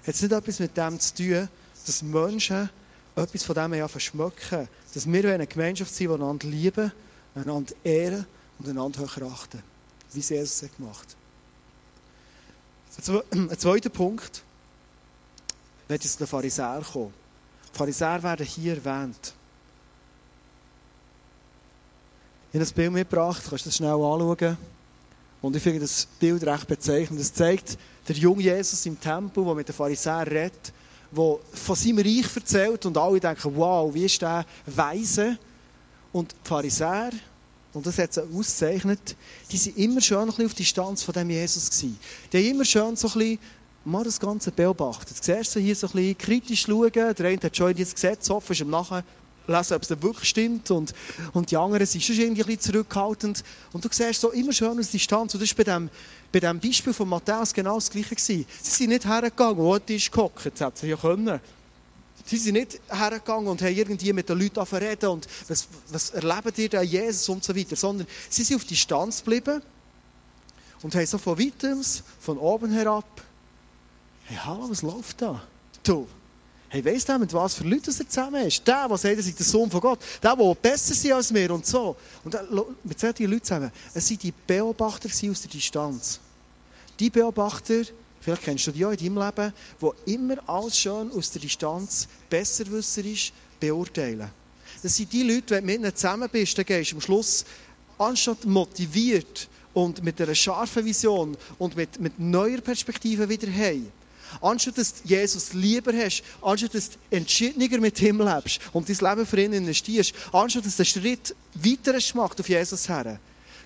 [0.06, 1.48] Hat es nicht etwas mit dem zu tun,
[1.86, 2.68] dass Menschen
[3.16, 4.68] etwas von dem ja verschmecken?
[4.92, 6.92] Dass wir eine Gemeinschaft sind, die einander lieben,
[7.34, 8.26] einander ehren
[8.58, 9.62] und einander höher achten.
[10.12, 11.16] Wie sie es gemacht
[13.32, 14.42] Ein zweiter Punkt,
[15.88, 17.12] wenn es zu den Pharisäern kommen.
[17.72, 19.34] Die Pharisäer werden hier erwähnt.
[22.52, 24.56] Ich habe ein Bild mitgebracht, kannst du das schnell anschauen.
[25.42, 27.20] Und ich finde das Bild recht bezeichnend.
[27.20, 30.72] Es zeigt der junge Jesus im Tempel, der mit den Pharisäern redet,
[31.10, 35.38] der von seinem Reich erzählt und alle denken, wow, wie ist der weise?
[36.12, 37.10] Und die Pharisäer,
[37.72, 39.16] und das hat sie ausgezeichnet,
[39.50, 41.98] die sind immer schön ein bisschen auf Distanz von dem Jesus gewesen.
[42.32, 43.38] Die haben immer schön so ein bisschen
[43.84, 45.18] mal das Ganze beobachtet.
[45.18, 46.92] Du siehst sie hier so ein bisschen kritisch schauen.
[46.92, 49.04] Der eine hat schon das Gesetz offen, ist am Nachher
[49.46, 50.70] lesen, ob es wirklich stimmt.
[50.70, 50.94] Und,
[51.32, 53.44] und die anderen sind schon irgendwie ein bisschen zurückhaltend.
[53.72, 55.34] Und du siehst so immer schön aus Distanz.
[55.34, 55.90] Und das war bei dem,
[56.34, 58.16] bei dem Beispiel von Matthäus genau das Gleiche.
[58.16, 58.44] Gewesen.
[58.60, 60.46] Sie sind nicht hergegangen, wo die ist gehockt.
[60.46, 61.40] Das hätten sie ja können.
[62.26, 66.52] Sie sind nicht hergegangen und haben irgendwie mit den Leuten reden und was, was erleben
[66.56, 69.62] ihr da Jesus und so weiter, sondern sie sind auf Distanz geblieben
[70.82, 71.82] und haben so von weitem,
[72.18, 73.06] von oben herab,
[74.24, 75.40] hey, hallo, was läuft da?
[75.84, 76.08] Du,
[76.70, 78.66] hey, weiss der, mit was für Leuten er zusammen ist?
[78.66, 81.64] Der, der sagt, er der Sohn von Gott, der, der besser ist als wir und
[81.66, 81.94] so.
[82.24, 82.36] Und
[82.82, 86.20] mit solchen Leuten zusammen, es waren die Beobachter aus der Distanz.
[86.98, 87.85] Die Beobachter,
[88.24, 92.09] Vielleicht kennst du die auch in deinem Leben, wo immer alles schön aus der Distanz
[92.30, 94.30] besserwisserisch beurteilen.
[94.83, 97.44] Das sind die Leute, wenn du mit ihnen zusammen bist, dann gehst du am Schluss,
[97.98, 103.92] anstatt motiviert und mit einer scharfen Vision und mit, mit neuer Perspektive wieder heim.
[104.40, 109.11] Anstatt dass du Jesus lieber hast, anstatt dass du entschiedener mit ihm lebst und dein
[109.11, 113.20] Leben für ihn investierst, anstatt dass du einen Schritt weiter gemacht auf Jesus her,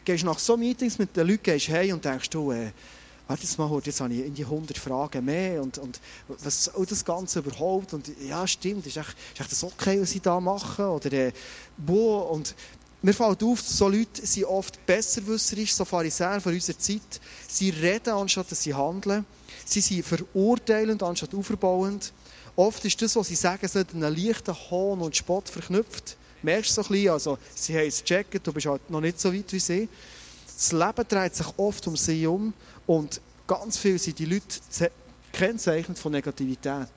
[0.04, 2.72] gehst du nach so Meetings mit den Leuten gehst heim und denkst, du, äh,
[3.28, 7.04] warte mal, jetzt habe ich in die 100 Fragen mehr und, und was soll das
[7.04, 7.92] Ganze überhaupt?
[7.92, 10.88] Und ja, stimmt, ist echt, ist echt das okay, was ich da mache?
[10.88, 11.32] Oder äh,
[11.76, 12.20] wo?
[12.20, 12.54] Und
[13.02, 17.20] mir fällt auf, so Leute sind oft besserwisserisch, so Pharisäer von unserer Zeit.
[17.46, 19.26] Sie reden, anstatt dass sie handeln.
[19.64, 22.12] Sie sind verurteilend, anstatt aufbauend.
[22.56, 26.16] Oft ist das, was sie sagen, so einen leichten Hohn und Spott verknüpft.
[26.42, 29.20] Merkst du so ein bisschen, also, sie haben es gecheckt, du bist halt noch nicht
[29.20, 29.88] so weit wie sie.
[30.46, 32.52] Das Leben dreht sich oft um sie um
[32.88, 34.90] und ganz viel sind die Leute
[35.30, 36.88] kennzeichnet von Negativität.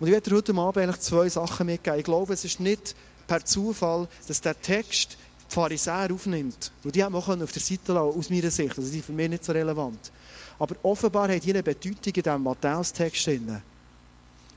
[0.00, 2.00] Und ich werde dir heute Abend eigentlich zwei Sachen mitgeben.
[2.00, 2.96] Ich glaube, es ist nicht
[3.28, 5.16] per Zufall, dass der Text
[5.48, 6.72] die Pharisäer aufnimmt.
[6.82, 8.70] Und die haben auch auf der Seite lassen, aus meiner Sicht.
[8.70, 10.10] Also die sind für mich nicht so relevant.
[10.58, 13.62] Aber offenbar hat hier eine Bedeutung in diesem Matthäus-Text drin.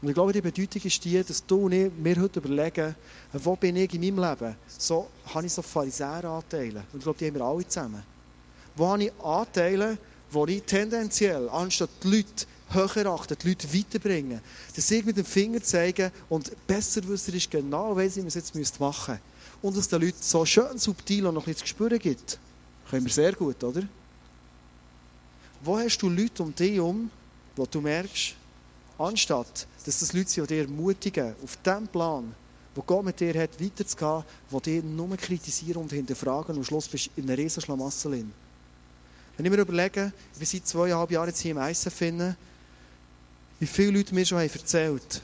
[0.01, 2.95] Und ich glaube, die Bedeutung ist die, dass du und ich mir heute überlegen,
[3.33, 4.55] wo bin ich in meinem Leben?
[4.67, 6.83] So habe ich so Pharisäer-Anteile.
[6.91, 8.03] Und ich glaube, die haben wir alle zusammen.
[8.79, 9.97] Wo habe ich Anteile,
[10.31, 14.39] wo ich tendenziell, anstatt die Leute höher achten, die Leute weiterbringen,
[14.73, 18.53] dass ich mit dem Finger zeige und besser wissen ist genau, weiss ich, was ich
[18.53, 19.21] jetzt machen müsste.
[19.61, 22.39] Und dass den Leuten so schön subtil und noch bisschen zu spüren gibt.
[22.89, 23.83] Können wir sehr gut, oder?
[25.61, 27.11] Wo hast du Leute um dich herum,
[27.57, 28.33] wo du merkst,
[28.97, 32.33] anstatt dass das Leute sind, die dir ermutigen, auf dem Plan,
[32.75, 36.87] wo Gott mit dir hat, weiterzugehen, die dich nur kritisieren und hinterfragen und am Schluss
[36.87, 38.23] bist du in einer riesen Schlamassel.
[39.39, 44.13] Wenn ich mir überlege, bin seit zweieinhalb Jahren jetzt hier im ISF, wie viele Leute
[44.13, 45.21] mir schon haben erzählt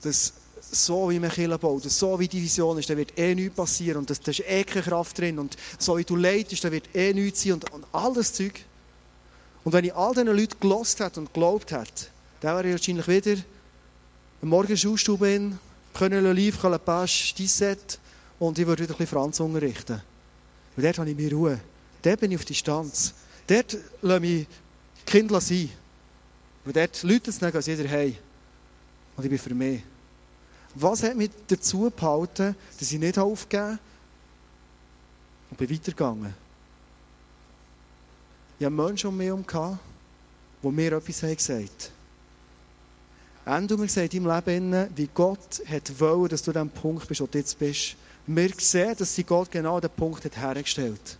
[0.00, 0.32] dass
[0.70, 3.98] so wie man Kirche baut, so wie die Vision ist, da wird eh nichts passieren
[3.98, 7.12] und da ist eh keine Kraft drin und so wie du leitest, da wird eh
[7.12, 8.64] nichts sein und, und all das Zeug.
[9.62, 12.06] Und wenn ich all diesen Leuten gelost hat und geglaubt hätte,
[12.40, 13.42] dann wäre ich wahrscheinlich wieder
[14.40, 15.58] im Morgenschulstube in,
[15.92, 17.98] können live, können Pasch, Set
[18.38, 20.00] und ich würde wieder ein bisschen Franz unterrichten.
[20.76, 21.60] Und dort habe ich mir Ruhe.
[22.04, 23.14] Dort bin ich auf Distanz.
[23.46, 24.46] Dort lasse ich
[25.06, 25.70] Kinder sein.
[26.66, 28.14] Und dort läutet es dann, geht jeder heim.
[29.16, 29.82] Und ich bin für mich.
[30.74, 33.78] Was hat mich dazu gehalten, dass ich nicht aufgegeben habe
[35.50, 36.34] und bin weitergegangen?
[38.58, 39.78] Ich hatte Menschen um mich herum,
[40.62, 41.48] die mir etwas gesagt
[43.46, 43.56] haben.
[43.56, 45.90] Ende mir gesagt deinem Leben, wie Gott hat
[46.30, 47.96] dass du an dem Punkt bist, wo du jetzt bist.
[48.26, 51.18] Wir sehen, dass sie Gott genau den Punkt hat hergestellt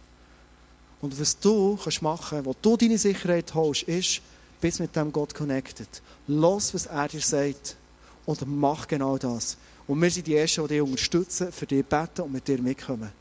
[1.05, 4.23] Und was du kannst machen, wo du deine Sicherheit holst, ist,
[4.59, 5.87] bist mit dem Gott connected.
[6.27, 7.77] Los, was er dir sagt.
[8.25, 9.59] Und mach genau das.
[9.87, 13.13] Und wir sind die Ersten, die dich unterstützen, für dich beten und mit dir mitkommen.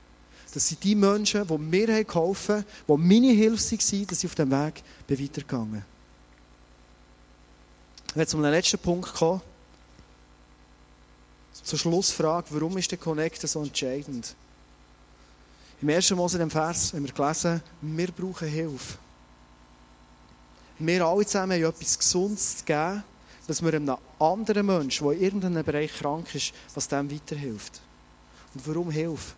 [0.54, 4.36] Das sind die Menschen, die mir geholfen haben, die meine Hilfe waren, dass ich auf
[4.36, 5.86] dem Weg weitergegangen bin.
[8.16, 9.42] Wenn zum letzten Punkt kommen,
[11.52, 14.38] zur Schlussfrage, warum ist der Connect so entscheidend?
[15.84, 18.98] Im ersten Mose, dem Vers, haben wir gelesen, wir brauchen Hilfe.
[20.80, 23.04] Wir alle zusammen haben etwas Gesundes zu geben,
[23.46, 27.82] dass wir einem anderen Menschen, der in irgendeinem Bereich krank ist, was dem weiterhilft.
[28.54, 29.34] Und warum Hilfe?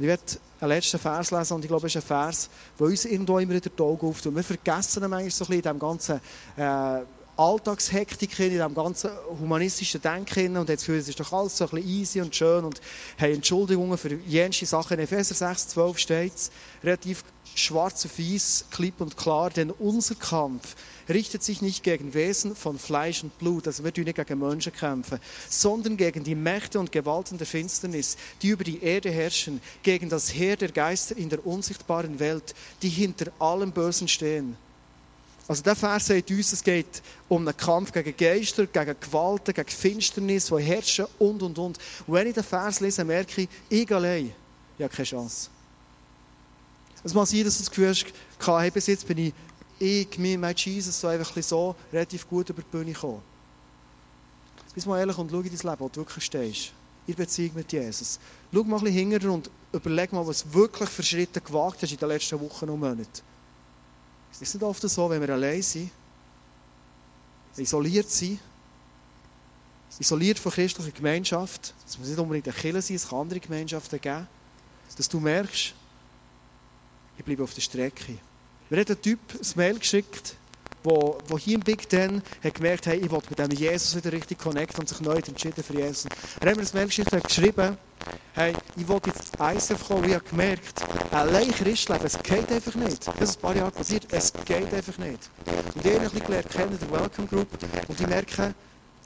[0.00, 0.24] Ich werde
[0.58, 3.54] einen letzten Vers lesen und ich glaube, es ist ein Vers, der uns irgendwo immer
[3.54, 4.34] wieder die Augen auftut.
[4.34, 6.20] Wir vergessen manchmal so ein bisschen in diesem ganzen
[6.56, 7.02] äh,
[7.36, 11.70] Alltagshektik, in diesem ganzen humanistischen Denken und jetzt fühlen es ist doch alles so ein
[11.70, 12.80] bisschen easy und schön und
[13.20, 14.94] haben Entschuldigungen für jenste Sachen.
[14.94, 16.50] In Epheser 6, 12 steht es
[16.82, 20.76] relativ schwarz auf weiß, klipp und klar, denn unser Kampf
[21.10, 24.72] richtet sich nicht gegen Wesen von Fleisch und Blut, also wir tun nicht gegen Menschen
[24.72, 25.18] kämpfen,
[25.48, 30.34] sondern gegen die Mächte und Gewalten der Finsternis, die über die Erde herrschen, gegen das
[30.34, 34.56] Heer der Geister in der unsichtbaren Welt, die hinter allem Bösen stehen.
[35.48, 39.68] Also der Vers sagt uns, es geht um einen Kampf gegen Geister, gegen Gewalten, gegen
[39.68, 41.78] Finsternis, die herrschen und, und, und.
[42.06, 44.32] Und wenn ich den Vers lese, merke ich, ich allein,
[44.76, 45.50] ich habe keine Chance.
[47.04, 48.06] Es mag sein, dass du das Gefühl hast,
[48.44, 49.32] hey, bis jetzt bin ich
[49.78, 53.22] ich, mir, mein Jesus, so einfach so relativ gut über die Bühne gekommen.
[54.74, 56.72] Bist mal ehrlich und schau in dein Leben, wo du wirklich stehst.
[57.06, 58.18] In Beziehung mit Jesus.
[58.52, 61.92] Schau mal ein bisschen hinterher und überleg mal, was du wirklich für Schritte gewagt hast
[61.92, 63.06] in den letzten Wochen und Monaten.
[64.36, 65.90] Es ist nicht oft so, wenn wir allein sind,
[67.56, 68.38] isoliert sind,
[69.98, 73.98] isoliert von christlicher Gemeinschaft, es muss nicht unbedingt eine Kirche sein, es kann andere Gemeinschaften
[73.98, 74.28] geben,
[74.94, 75.72] dass du merkst,
[77.16, 78.18] ich bleibe auf der Strecke.
[78.68, 80.36] Mir hat ein Typ ein Mail geschickt,
[80.82, 84.12] wo, wo hier im Big Ten hat gemerkt, hey, ich will mit dem Jesus wieder
[84.12, 86.06] richtig connecten und sich neu entschieden für Jesus.
[86.40, 87.76] Er hat mir ein Mail geschickt und geschrieben,
[88.34, 93.06] hey, ich will jetzt ISF kommen ich habe gemerkt, allein Christleben, es geht einfach nicht.
[93.06, 95.30] Das ist ein paar Jahre passiert, es geht einfach nicht.
[95.74, 97.48] Und ich habe ein bisschen gelernt kennen, der Welcome Group,
[97.88, 98.54] und ich merke,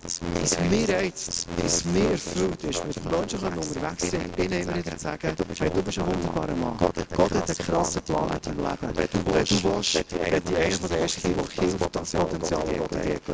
[0.03, 5.03] dass mir reizt, dass mir erfüllt ist, mit Menschen unterwegs sind, ihnen immer wieder zu
[5.03, 5.35] sagen, hey,
[5.71, 6.77] du bist ein wunderbarer Mann.
[6.79, 8.97] Gott hat einen krassen Plan in deinem Leben.
[8.97, 13.27] Wenn du willst, wenn du einer der ersten sind, die das Potenzial, das dir gelegt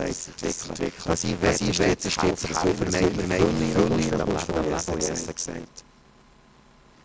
[0.59, 0.93] zu entwickeln.
[1.05, 4.43] Was ich will, ist, dass es helfen, für mich, für mich, für mich, für mich,
[4.43, 5.85] für mich, für Jesus gesagt.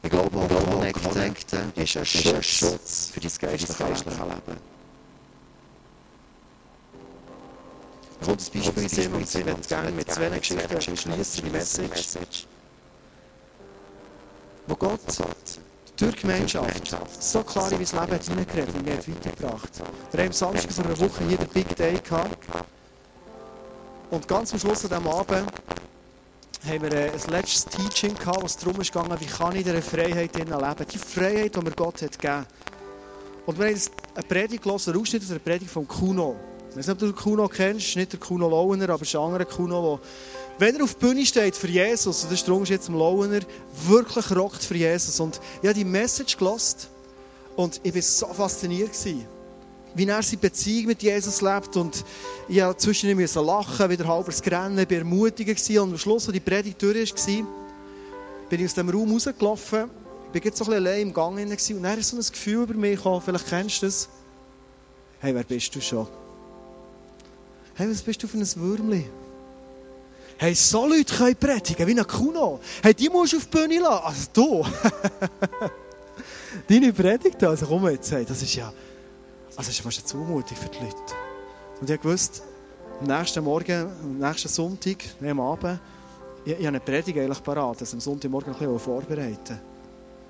[0.03, 4.70] Ich glaube, Connecten ist ein Schutz für dein geistliche Leben.
[8.21, 12.47] Kommt das Beispiel in Sinn und sie wird gerne mit zwei Geschichten schließen, die Message.
[14.67, 14.99] Wo Gott
[15.97, 19.69] durch Gemeinschaft so klar in mein Leben hineingeredet und mich weitergebracht.
[20.11, 22.37] Wir haben am Samstag vor einer Woche hier den Big Day gehabt.
[24.09, 25.51] Und ganz am Schluss an diesem Abend
[26.67, 30.35] haben wir ein letztes Teaching gehabt, was darum ging, wie kann ich in dieser Freiheit
[30.35, 30.53] leben.
[30.91, 32.45] Die Freiheit, die mir Gott hat gegeben
[33.45, 33.81] Und wir haben
[34.15, 36.35] eine Predigt gelesen, einen Ausschnitt aus einer Predigt von Kuno.
[36.71, 39.21] Ich weiß nicht, ob du Kuno kennst, nicht der Kuno Launer, aber es ist ein
[39.21, 39.99] anderer Kuno,
[40.57, 43.41] der, wenn er auf der Bühne steht für Jesus, und das ist jetzt im Launer,
[43.87, 45.19] wirklich rockt für Jesus.
[45.19, 46.87] Und ich habe die Message gelesen
[47.55, 48.93] und ich war so fasziniert.
[48.93, 49.27] Gewesen
[49.93, 51.75] wie er seine Beziehung mit Jesus lebt.
[51.75, 52.03] Und
[52.47, 55.69] ich musste zwischendurch lachen, wieder halbes Grennen, ich war ermutigt.
[55.69, 57.47] Und am Schluss, als die Predigt durch war,
[58.49, 59.89] bin ich aus dem Raum rausgelaufen,
[60.33, 61.37] ich war so ein bisschen allein im Gang.
[61.37, 64.09] Und dann ist so ein Gefühl über mich gekommen, vielleicht kennst du das.
[65.19, 66.07] Hey, wer bist du schon?
[67.81, 69.09] Hey, was bist du für ein Würmli?
[70.37, 72.59] Hey, so Leute können predigen, wie ein Kuno.
[72.83, 74.05] Hey, die musst du auf die Bühne lassen.
[74.05, 74.65] Also du.
[76.69, 78.71] Deine Predigt, also komm jetzt, hey, das ist ja...
[79.55, 80.95] Also es ist fast eine Zumutung für die Leute.
[81.81, 82.43] Und ich wusste,
[82.99, 85.79] am nächsten Morgen, am nächsten Sonntag, am Abend,
[86.45, 89.59] ich, ich habe eine Predigt eigentlich parat, dass am Sonntagmorgen ein bisschen vorbereiten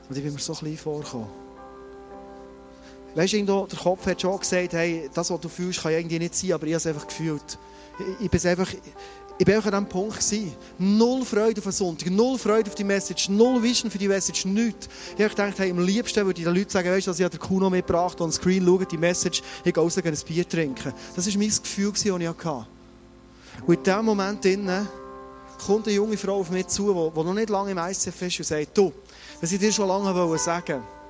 [0.08, 1.41] Und ich bin mir so klein vorgekommen.
[3.16, 6.36] Weißt du, der Kopf hat schon gesagt, hey, das, was du fühlst, kann irgendwie nicht
[6.36, 7.58] sein, aber ich habe es einfach gefühlt.
[8.20, 8.74] Ich, ich bin einfach,
[9.38, 10.16] ich war an diesem Punkt.
[10.20, 10.54] Gewesen.
[10.78, 14.46] Null Freude auf den Sonntag, null Freude auf die Message, null Vision für die Message,
[14.46, 14.88] nichts.
[15.18, 17.28] Ich habe gedacht, hey, am liebsten würde ich den Leuten sagen, weißt du, dass ich
[17.28, 20.48] den Kuno mitgebracht und den Screen schaue, die Message, ich gehe raus und ein Bier
[20.48, 20.94] trinken.
[21.16, 22.68] Das war mein Gefühl, das ich hatte.
[23.66, 24.88] Und in diesem Moment innen
[25.66, 28.46] kommt eine junge Frau auf mich zu, die noch nicht lange im ICF ist und
[28.46, 28.94] sagt, du,
[29.40, 31.01] was ich dir schon lange sagen wollte.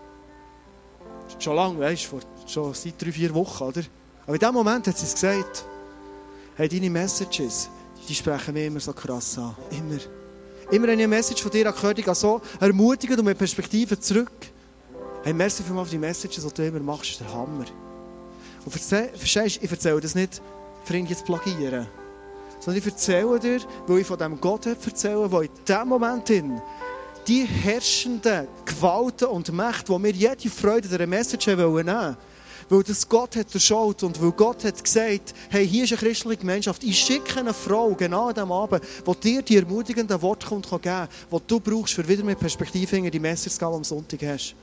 [1.41, 3.81] Schon lange, weißt du, schon seit drei, vier Wochen, oder?
[4.25, 5.65] Aber in diesem Moment hat sie es gesagt,
[6.55, 7.67] hey, deine Messages,
[8.07, 9.55] die sprechen mich immer so krass an.
[9.71, 9.99] Immer.
[10.69, 14.31] Immer wenn ich eine Message von dir gehört ich so ermutigend und mit Perspektive zurück.
[15.23, 17.65] Hey, merci für die Messages, die du immer machst, ist der Hammer.
[18.63, 20.43] Und verstehst ich erzähle das nicht,
[20.83, 21.87] für ihn jetzt plagieren.
[22.59, 26.61] Sondern ich erzähle dir, weil ich von dem Gott erzähle, der in diesem Moment in
[27.27, 32.17] die herrschenden Gewalten und Mächte, die mir jede Freude dieser Message nehmen wollen,
[32.69, 36.37] weil das Gott hat erschaut und weil Gott hat gesagt, hey, hier ist eine christliche
[36.37, 36.83] Gemeinschaft.
[36.83, 40.81] Ich schicke eine Frau genau an diesem Abend, die dir die ermutigenden Worte kommt, geben
[40.81, 44.55] kann, die du brauchst, für wieder mit Perspektive in die die am Sonntag hast.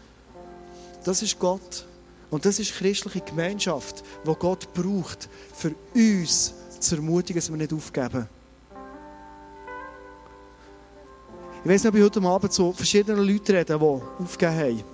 [1.04, 1.86] Das ist Gott.
[2.30, 7.72] Und das ist christliche Gemeinschaft, die Gott braucht, für uns zu ermutigen, dass wir nicht
[7.72, 8.28] aufgeben.
[11.64, 14.84] Ich weiß nicht, ob ich heute Abend zu verschiedenen Leuten rede, die aufgegeben haben.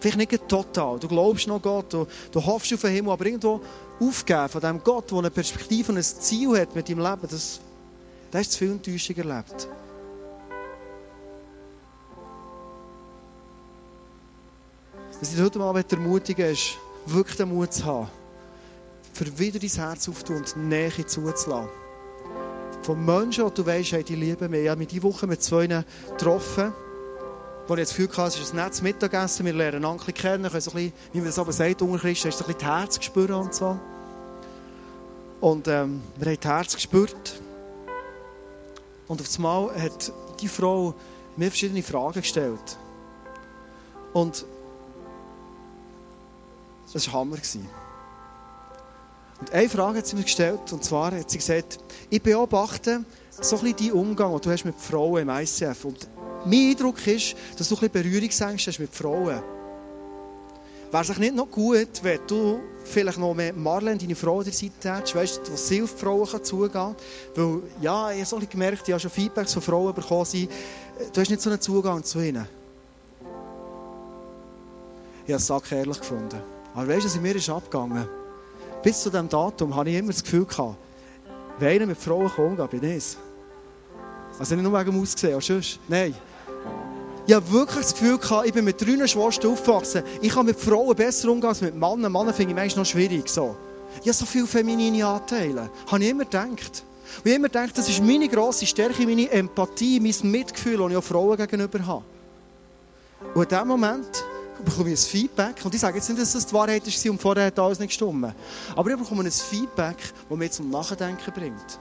[0.00, 0.98] Vielleicht nicht total.
[0.98, 3.60] Du glaubst noch Gott, du, du hoffst auf den Himmel, aber irgendwo
[4.00, 7.60] aufgeben von dem Gott, der eine Perspektive und ein Ziel hat mit deinem Leben, das,
[8.30, 9.68] das ist zu viel Enttäuschung erlebt.
[15.20, 18.08] Was ich heute mal ermutigen ist, wirklich den Mut zu haben,
[19.12, 21.79] für wieder dein Herz aufzutun und Nähe zuzulassen.
[22.82, 24.62] Von Menschen, die du weißt, die lieben mich.
[24.62, 26.72] Ich habe mich diese Woche mit zwei getroffen
[27.70, 30.60] wo ich das Gefühl hatte, es ist ein nettes Mittagessen, wir lernen Onkel kennen, können
[30.60, 32.68] so ein bisschen, wie man das aber sagt, unter Christen, hast du ein bisschen das
[32.68, 33.78] Herz gespürt und so.
[35.40, 37.40] Und ähm, wir haben das Herz gespürt.
[39.06, 40.94] Und auf einmal hat die Frau
[41.36, 42.76] mir verschiedene Fragen gestellt.
[44.12, 44.44] Und
[46.92, 47.36] das war Hammer.
[49.40, 51.78] Und eine Frage hat sie mir gestellt, und zwar hat sie gesagt,
[52.10, 55.84] ich beobachte so ein bisschen deinen Umgang, den du hast mit Frauen im ICF.
[55.86, 56.08] Und
[56.44, 59.42] mein Eindruck ist, dass du ein bisschen Berührungsängste hast mit Frauen.
[60.92, 64.52] Wäre es nicht noch gut, wenn du vielleicht noch mehr Marlene, deine Frau, an der
[64.52, 66.96] Seite hättest, weißt du, was sie auf Frauen zugehen kann?
[67.36, 70.26] Weil, ja, ich habe so gemerkt, ich habe schon Feedbacks von Frauen bekommen,
[71.12, 72.46] du hast nicht so einen Zugang zu ihnen.
[75.26, 76.42] Ich habe es ehrlich gefunden.
[76.74, 78.19] Aber weißt du, was in mir ist abgegangen?
[78.82, 80.76] Bis zu diesem Datum hatte ich immer das Gefühl, gehabt,
[81.58, 83.16] wenn einer mit Frauen kommt, bin ich es.
[84.38, 85.78] Also nicht nur wegen dem Aussehen, auch sonst.
[85.86, 86.14] Nein.
[87.26, 90.02] Ich habe wirklich das Gefühl gehabt, ich bin mit drei Schwestern aufgewachsen.
[90.22, 92.10] Ich kann mit Frauen besser umgehen als mit Männern.
[92.10, 93.28] Männer finde ich meistens noch schwierig.
[93.28, 93.54] So.
[94.00, 95.68] Ich habe so viele feminine Anteile.
[95.86, 96.84] Habe ich immer gedacht.
[97.18, 100.96] Und ich immer gedacht, das ist meine grosse Stärke, meine Empathie, mein Mitgefühl, das ich
[100.96, 102.04] auch Frauen gegenüber habe.
[103.34, 104.24] Und in diesem Moment
[104.64, 105.64] bekomme ich ein Feedback.
[105.64, 107.88] Und ich sage jetzt nicht, dass das die Wahrheit war und vorher hat alles nicht
[107.88, 108.34] gestimmt.
[108.76, 109.96] Aber ich bekomme ein Feedback,
[110.28, 111.78] das mich zum Nachdenken bringt.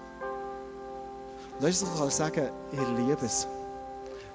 [1.58, 3.48] Und weißt du, ich kann sagen, ich liebe es.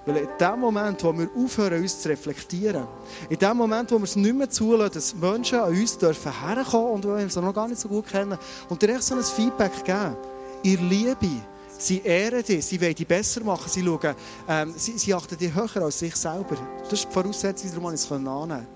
[0.06, 2.86] Weil in dem Moment, wo wir aufhören, uns zu reflektieren,
[3.30, 6.92] in dem Moment, wo wir es nicht mehr zulassen, dass Menschen an uns dürfen herkommen
[6.92, 8.38] und wir sie noch gar nicht so gut kennen,
[8.68, 10.16] und dir echt so ein Feedback geben,
[10.62, 11.40] ihr Liebe,
[11.84, 14.14] sie ehren dich, sie wollen dich besser machen, sie schauen,
[14.48, 16.56] ähm, sie, sie achten dich höher als sich selber.
[16.82, 18.66] Das ist die Voraussetzung, darum ich es annehmen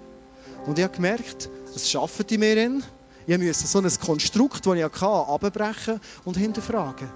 [0.66, 2.56] Und ich habe gemerkt, es arbeitet in mir.
[2.56, 2.84] In.
[3.26, 7.08] Ich musste so ein Konstrukt, das ich hatte, abbrechen und hinterfragen.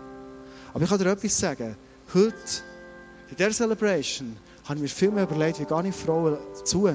[0.75, 1.77] Aber ich kann dir etwas sagen.
[2.13, 2.35] Heute,
[3.31, 6.91] in dieser Celebration, habe ich mir viel mehr überlegt, wie gehe ich Frauen zu?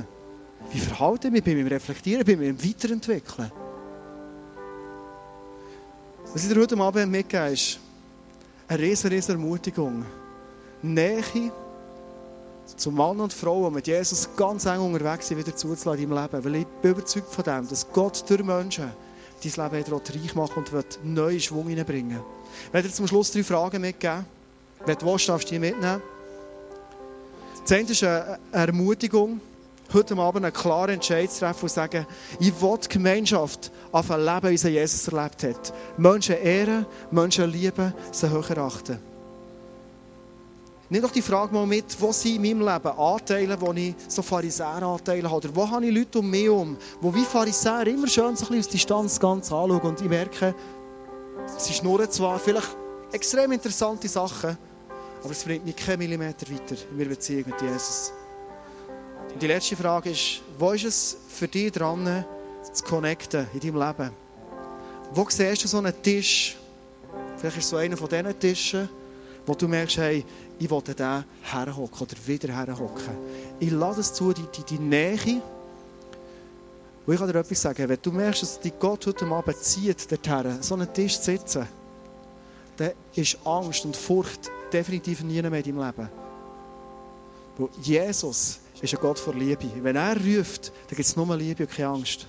[0.71, 3.51] Wie verhalte ich mich bei meinem Reflektieren, bei meinem Weiterentwickeln?
[6.33, 7.79] Was ich dir heute Abend mitgebe, ist
[8.68, 10.05] eine riesige, Ermutigung.
[10.82, 11.24] Nähe
[12.76, 16.45] zu Mann und Frau, die mit Jesus ganz eng unterwegs sind, wieder zuzulassen deinem Leben.
[16.45, 18.91] Weil ich bin überzeugt von dem, dass Gott durch Menschen
[19.41, 22.20] dein Leben reich machen und wird neuen Schwung hineinbringen.
[22.68, 24.26] Ich werde dir zum Schluss drei Fragen mitgeben.
[24.86, 26.01] Wenn du willst, darfst du die mitnehmen.
[27.63, 29.39] Das eine ist eine Ermutigung,
[29.93, 32.05] heute Abend einen klaren Entscheid zu treffen und sagen,
[32.39, 35.73] ich will die Gemeinschaft auf ein Leben, wie sie Jesus erlebt hat.
[35.97, 38.99] Menschen ehren, Menschen lieben, sie höher achten.
[40.89, 44.21] Nimm doch die Frage mal mit, wo sind in meinem Leben Anteile, wo ich so
[44.21, 45.35] Pharisäer-Anteile habe?
[45.35, 48.69] Oder wo habe ich Leute um mich herum, die wie Pharisäer immer schön so aus
[48.69, 50.55] Distanz ganz anschauen und ich merke,
[51.57, 52.77] sie schnurren zwar vielleicht
[53.11, 54.57] extrem interessante Sachen,
[55.21, 58.13] aber es bringt mich keinen Millimeter weiter in meiner Beziehung mit Jesus.
[59.34, 62.25] Und die letzte Frage ist, wo ist es für dich dran,
[62.73, 64.11] zu connecten in deinem Leben?
[65.13, 66.57] Wo siehst du so einen Tisch?
[67.38, 68.89] Vielleicht ist es so einer von diesen Tischen,
[69.45, 70.25] wo du merkst, hey,
[70.59, 73.15] ich will da herhocken oder wieder herhocken.
[73.59, 75.41] Ich lade es zu, die, die, die Nähe.
[77.05, 80.11] Und ich kann dir etwas sagen, wenn du merkst, dass dich Gott heute Abend zieht,
[80.11, 81.67] dorthin, so einen Tisch zu sitzen,
[82.75, 86.09] dann ist Angst und Furcht definitiv nie mehr in deinem Leben.
[87.57, 89.69] Weil Jesus ist ein Gott vor Liebe.
[89.82, 92.28] Wenn er ruft, dann gibt es nur Liebe und keine Angst.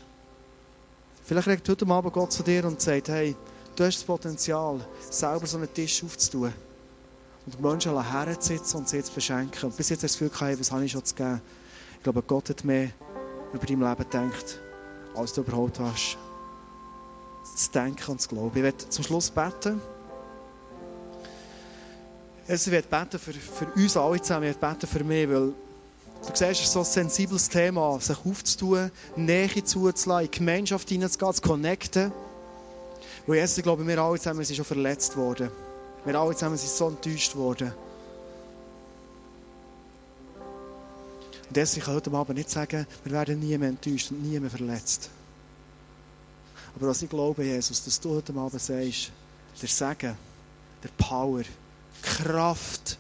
[1.25, 3.37] Vielleicht redet heute Abend Gott zu dir und sagt, hey,
[3.77, 4.81] du hast das Potenzial,
[5.11, 6.53] selber so einen Tisch aufzutun.
[7.45, 9.69] Und Menschen herzusitzen und sie zu beschenken.
[9.69, 11.41] Und bis jetzt hast du das Gefühl, hey, was habe ich schon zu geben?
[11.97, 12.91] Ich glaube, Gott hat mehr
[13.53, 14.61] über dein Leben gedacht,
[15.15, 16.17] als du überhaupt hast.
[17.57, 18.53] Zu denken und zu glauben.
[18.55, 19.81] Ich werde zum Schluss beten.
[22.47, 25.53] Ich werde beten für, für uns alle zusammen, ich werde beten für mich, weil
[26.27, 30.89] du siehst, es ist so ein sensibles Thema, sich aufzutun, Nähe zuzulassen, in die Gemeinschaft
[30.89, 32.13] hineinzugehen, zu connecten.
[33.27, 35.51] Weil Jesus, glaube, wir alle zusammen sind schon verletzt worden.
[36.05, 37.73] Wir alle zusammen sind so enttäuscht worden.
[41.49, 44.39] Und deswegen kann ich heute Abend nicht sagen, wir werden nie mehr enttäuscht und nie
[44.39, 45.11] mehr verletzt.
[46.77, 49.11] Aber was ich glaube, Jesus, dass du heute Abend sagst,
[49.61, 50.17] der Segen,
[50.83, 51.43] der Power,
[52.03, 52.99] Kraft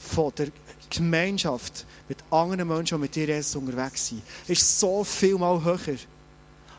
[0.00, 0.48] von der
[0.96, 5.96] Gemeinschaft mit anderen Menschen, die mit dir Jesus unterwegs sind, ist so viel mal höher.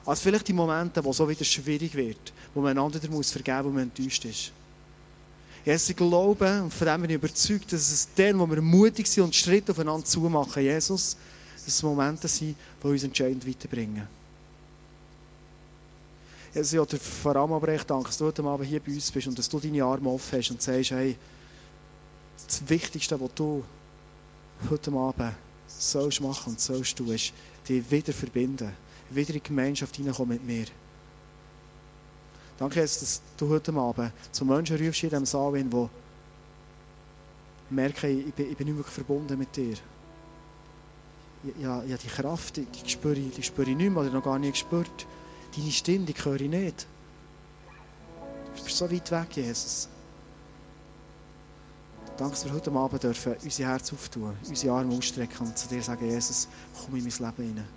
[0.05, 3.35] Als vielleicht die Momente, wo es so wieder schwierig wird, wo man einander vergeben muss,
[3.35, 4.51] wo man enttäuscht ist.
[5.65, 9.07] Jesus, ich glaube, und von dem bin ich überzeugt, dass es dann, wo wir mutig
[9.07, 11.17] sind und Schritte aufeinander zumachen, Jesus,
[11.55, 14.07] dass es Momente sind, die uns entscheidend weiterbringen.
[16.53, 19.11] Jesus, ich dir vor allem aber echt danke, dass du heute Abend hier bei uns
[19.11, 21.17] bist und dass du deine Arme offen hast und sagst, hey,
[22.45, 23.63] das Wichtigste, was du
[24.69, 25.33] heute Abend
[25.67, 27.33] sollst machen und sollst ist,
[27.67, 28.71] dich wieder verbinden,
[29.09, 30.65] wieder in die Gemeinschaft hineinkommen mit mir.
[32.57, 35.89] Danke, dass du heute Abend zu Menschen rufst in diesem Saal, die
[37.69, 39.75] merken, ich bin, ich bin nicht wirklich verbunden mit dir.
[41.59, 44.39] Ja, ja, die Kraft, die, spüre ich, die spüre ich nicht mehr oder noch gar
[44.39, 45.05] nicht gespürt.
[45.55, 46.87] Deine Stimme, die höre ich nicht.
[48.55, 49.89] Du bist so weit weg, Jesus.
[52.17, 55.81] Danke, dass wir heute Abend dürfen unser Herz auftun, unsere Arme ausstrecken und zu dir
[55.81, 57.67] sagen, Jesus, komm in mein Leben rein.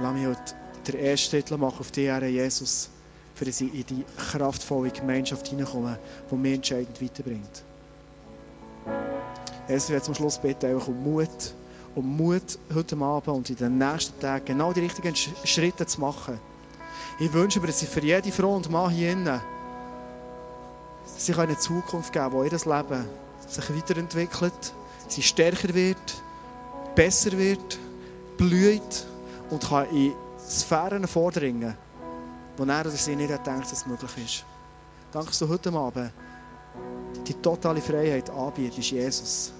[0.00, 0.54] Lass mich heute
[0.86, 2.88] den ersten Titel machen auf die Ehre Jesus,
[3.34, 5.98] für dass ich in die kraftvolle Gemeinschaft hineinkomme,
[6.30, 7.64] die mich entscheidend weiterbringt.
[9.68, 11.54] Jesus, ich werde zum Schluss bitten, einfach um Mut,
[11.96, 16.38] um Mut heute Abend und in den nächsten Tagen genau die richtigen Schritte zu machen.
[17.18, 19.40] Ich wünsche mir, dass ich für jede Frau und Mann hier innen
[21.20, 23.04] sich eine Zukunft geben, wo ihr Leben
[23.46, 24.74] sich weiterentwickelt,
[25.08, 26.22] sie stärker wird,
[26.94, 27.78] besser wird,
[28.36, 29.06] blüht
[29.50, 31.76] und kann in Sphären vordringen,
[32.56, 34.44] wo er oder sie nicht denkt, dass es möglich ist.
[35.12, 36.12] Danke, dass du heute Abend
[37.26, 39.52] die totale Freiheit anbietest, Jesus.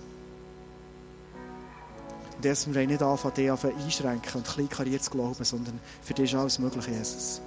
[2.36, 6.32] Und dass wir nicht anfangen, dich einschränken und klein kariert zu glauben, sondern für dich
[6.32, 7.42] ist alles möglich, Jesus.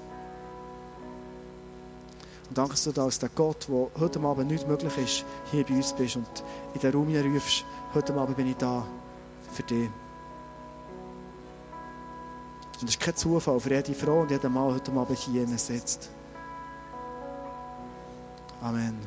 [2.53, 5.73] Und danke, dass du als der Gott, der heute Abend nicht möglich ist, hier bei
[5.73, 6.27] uns bist und
[6.75, 8.85] in den Raum rufst, heute Abend bin ich da
[9.51, 9.89] für dich.
[12.79, 16.11] Und es ist kein Zufall für jede Frau und jeden Mann heute Abend hier sitzt.
[18.61, 18.99] Amen.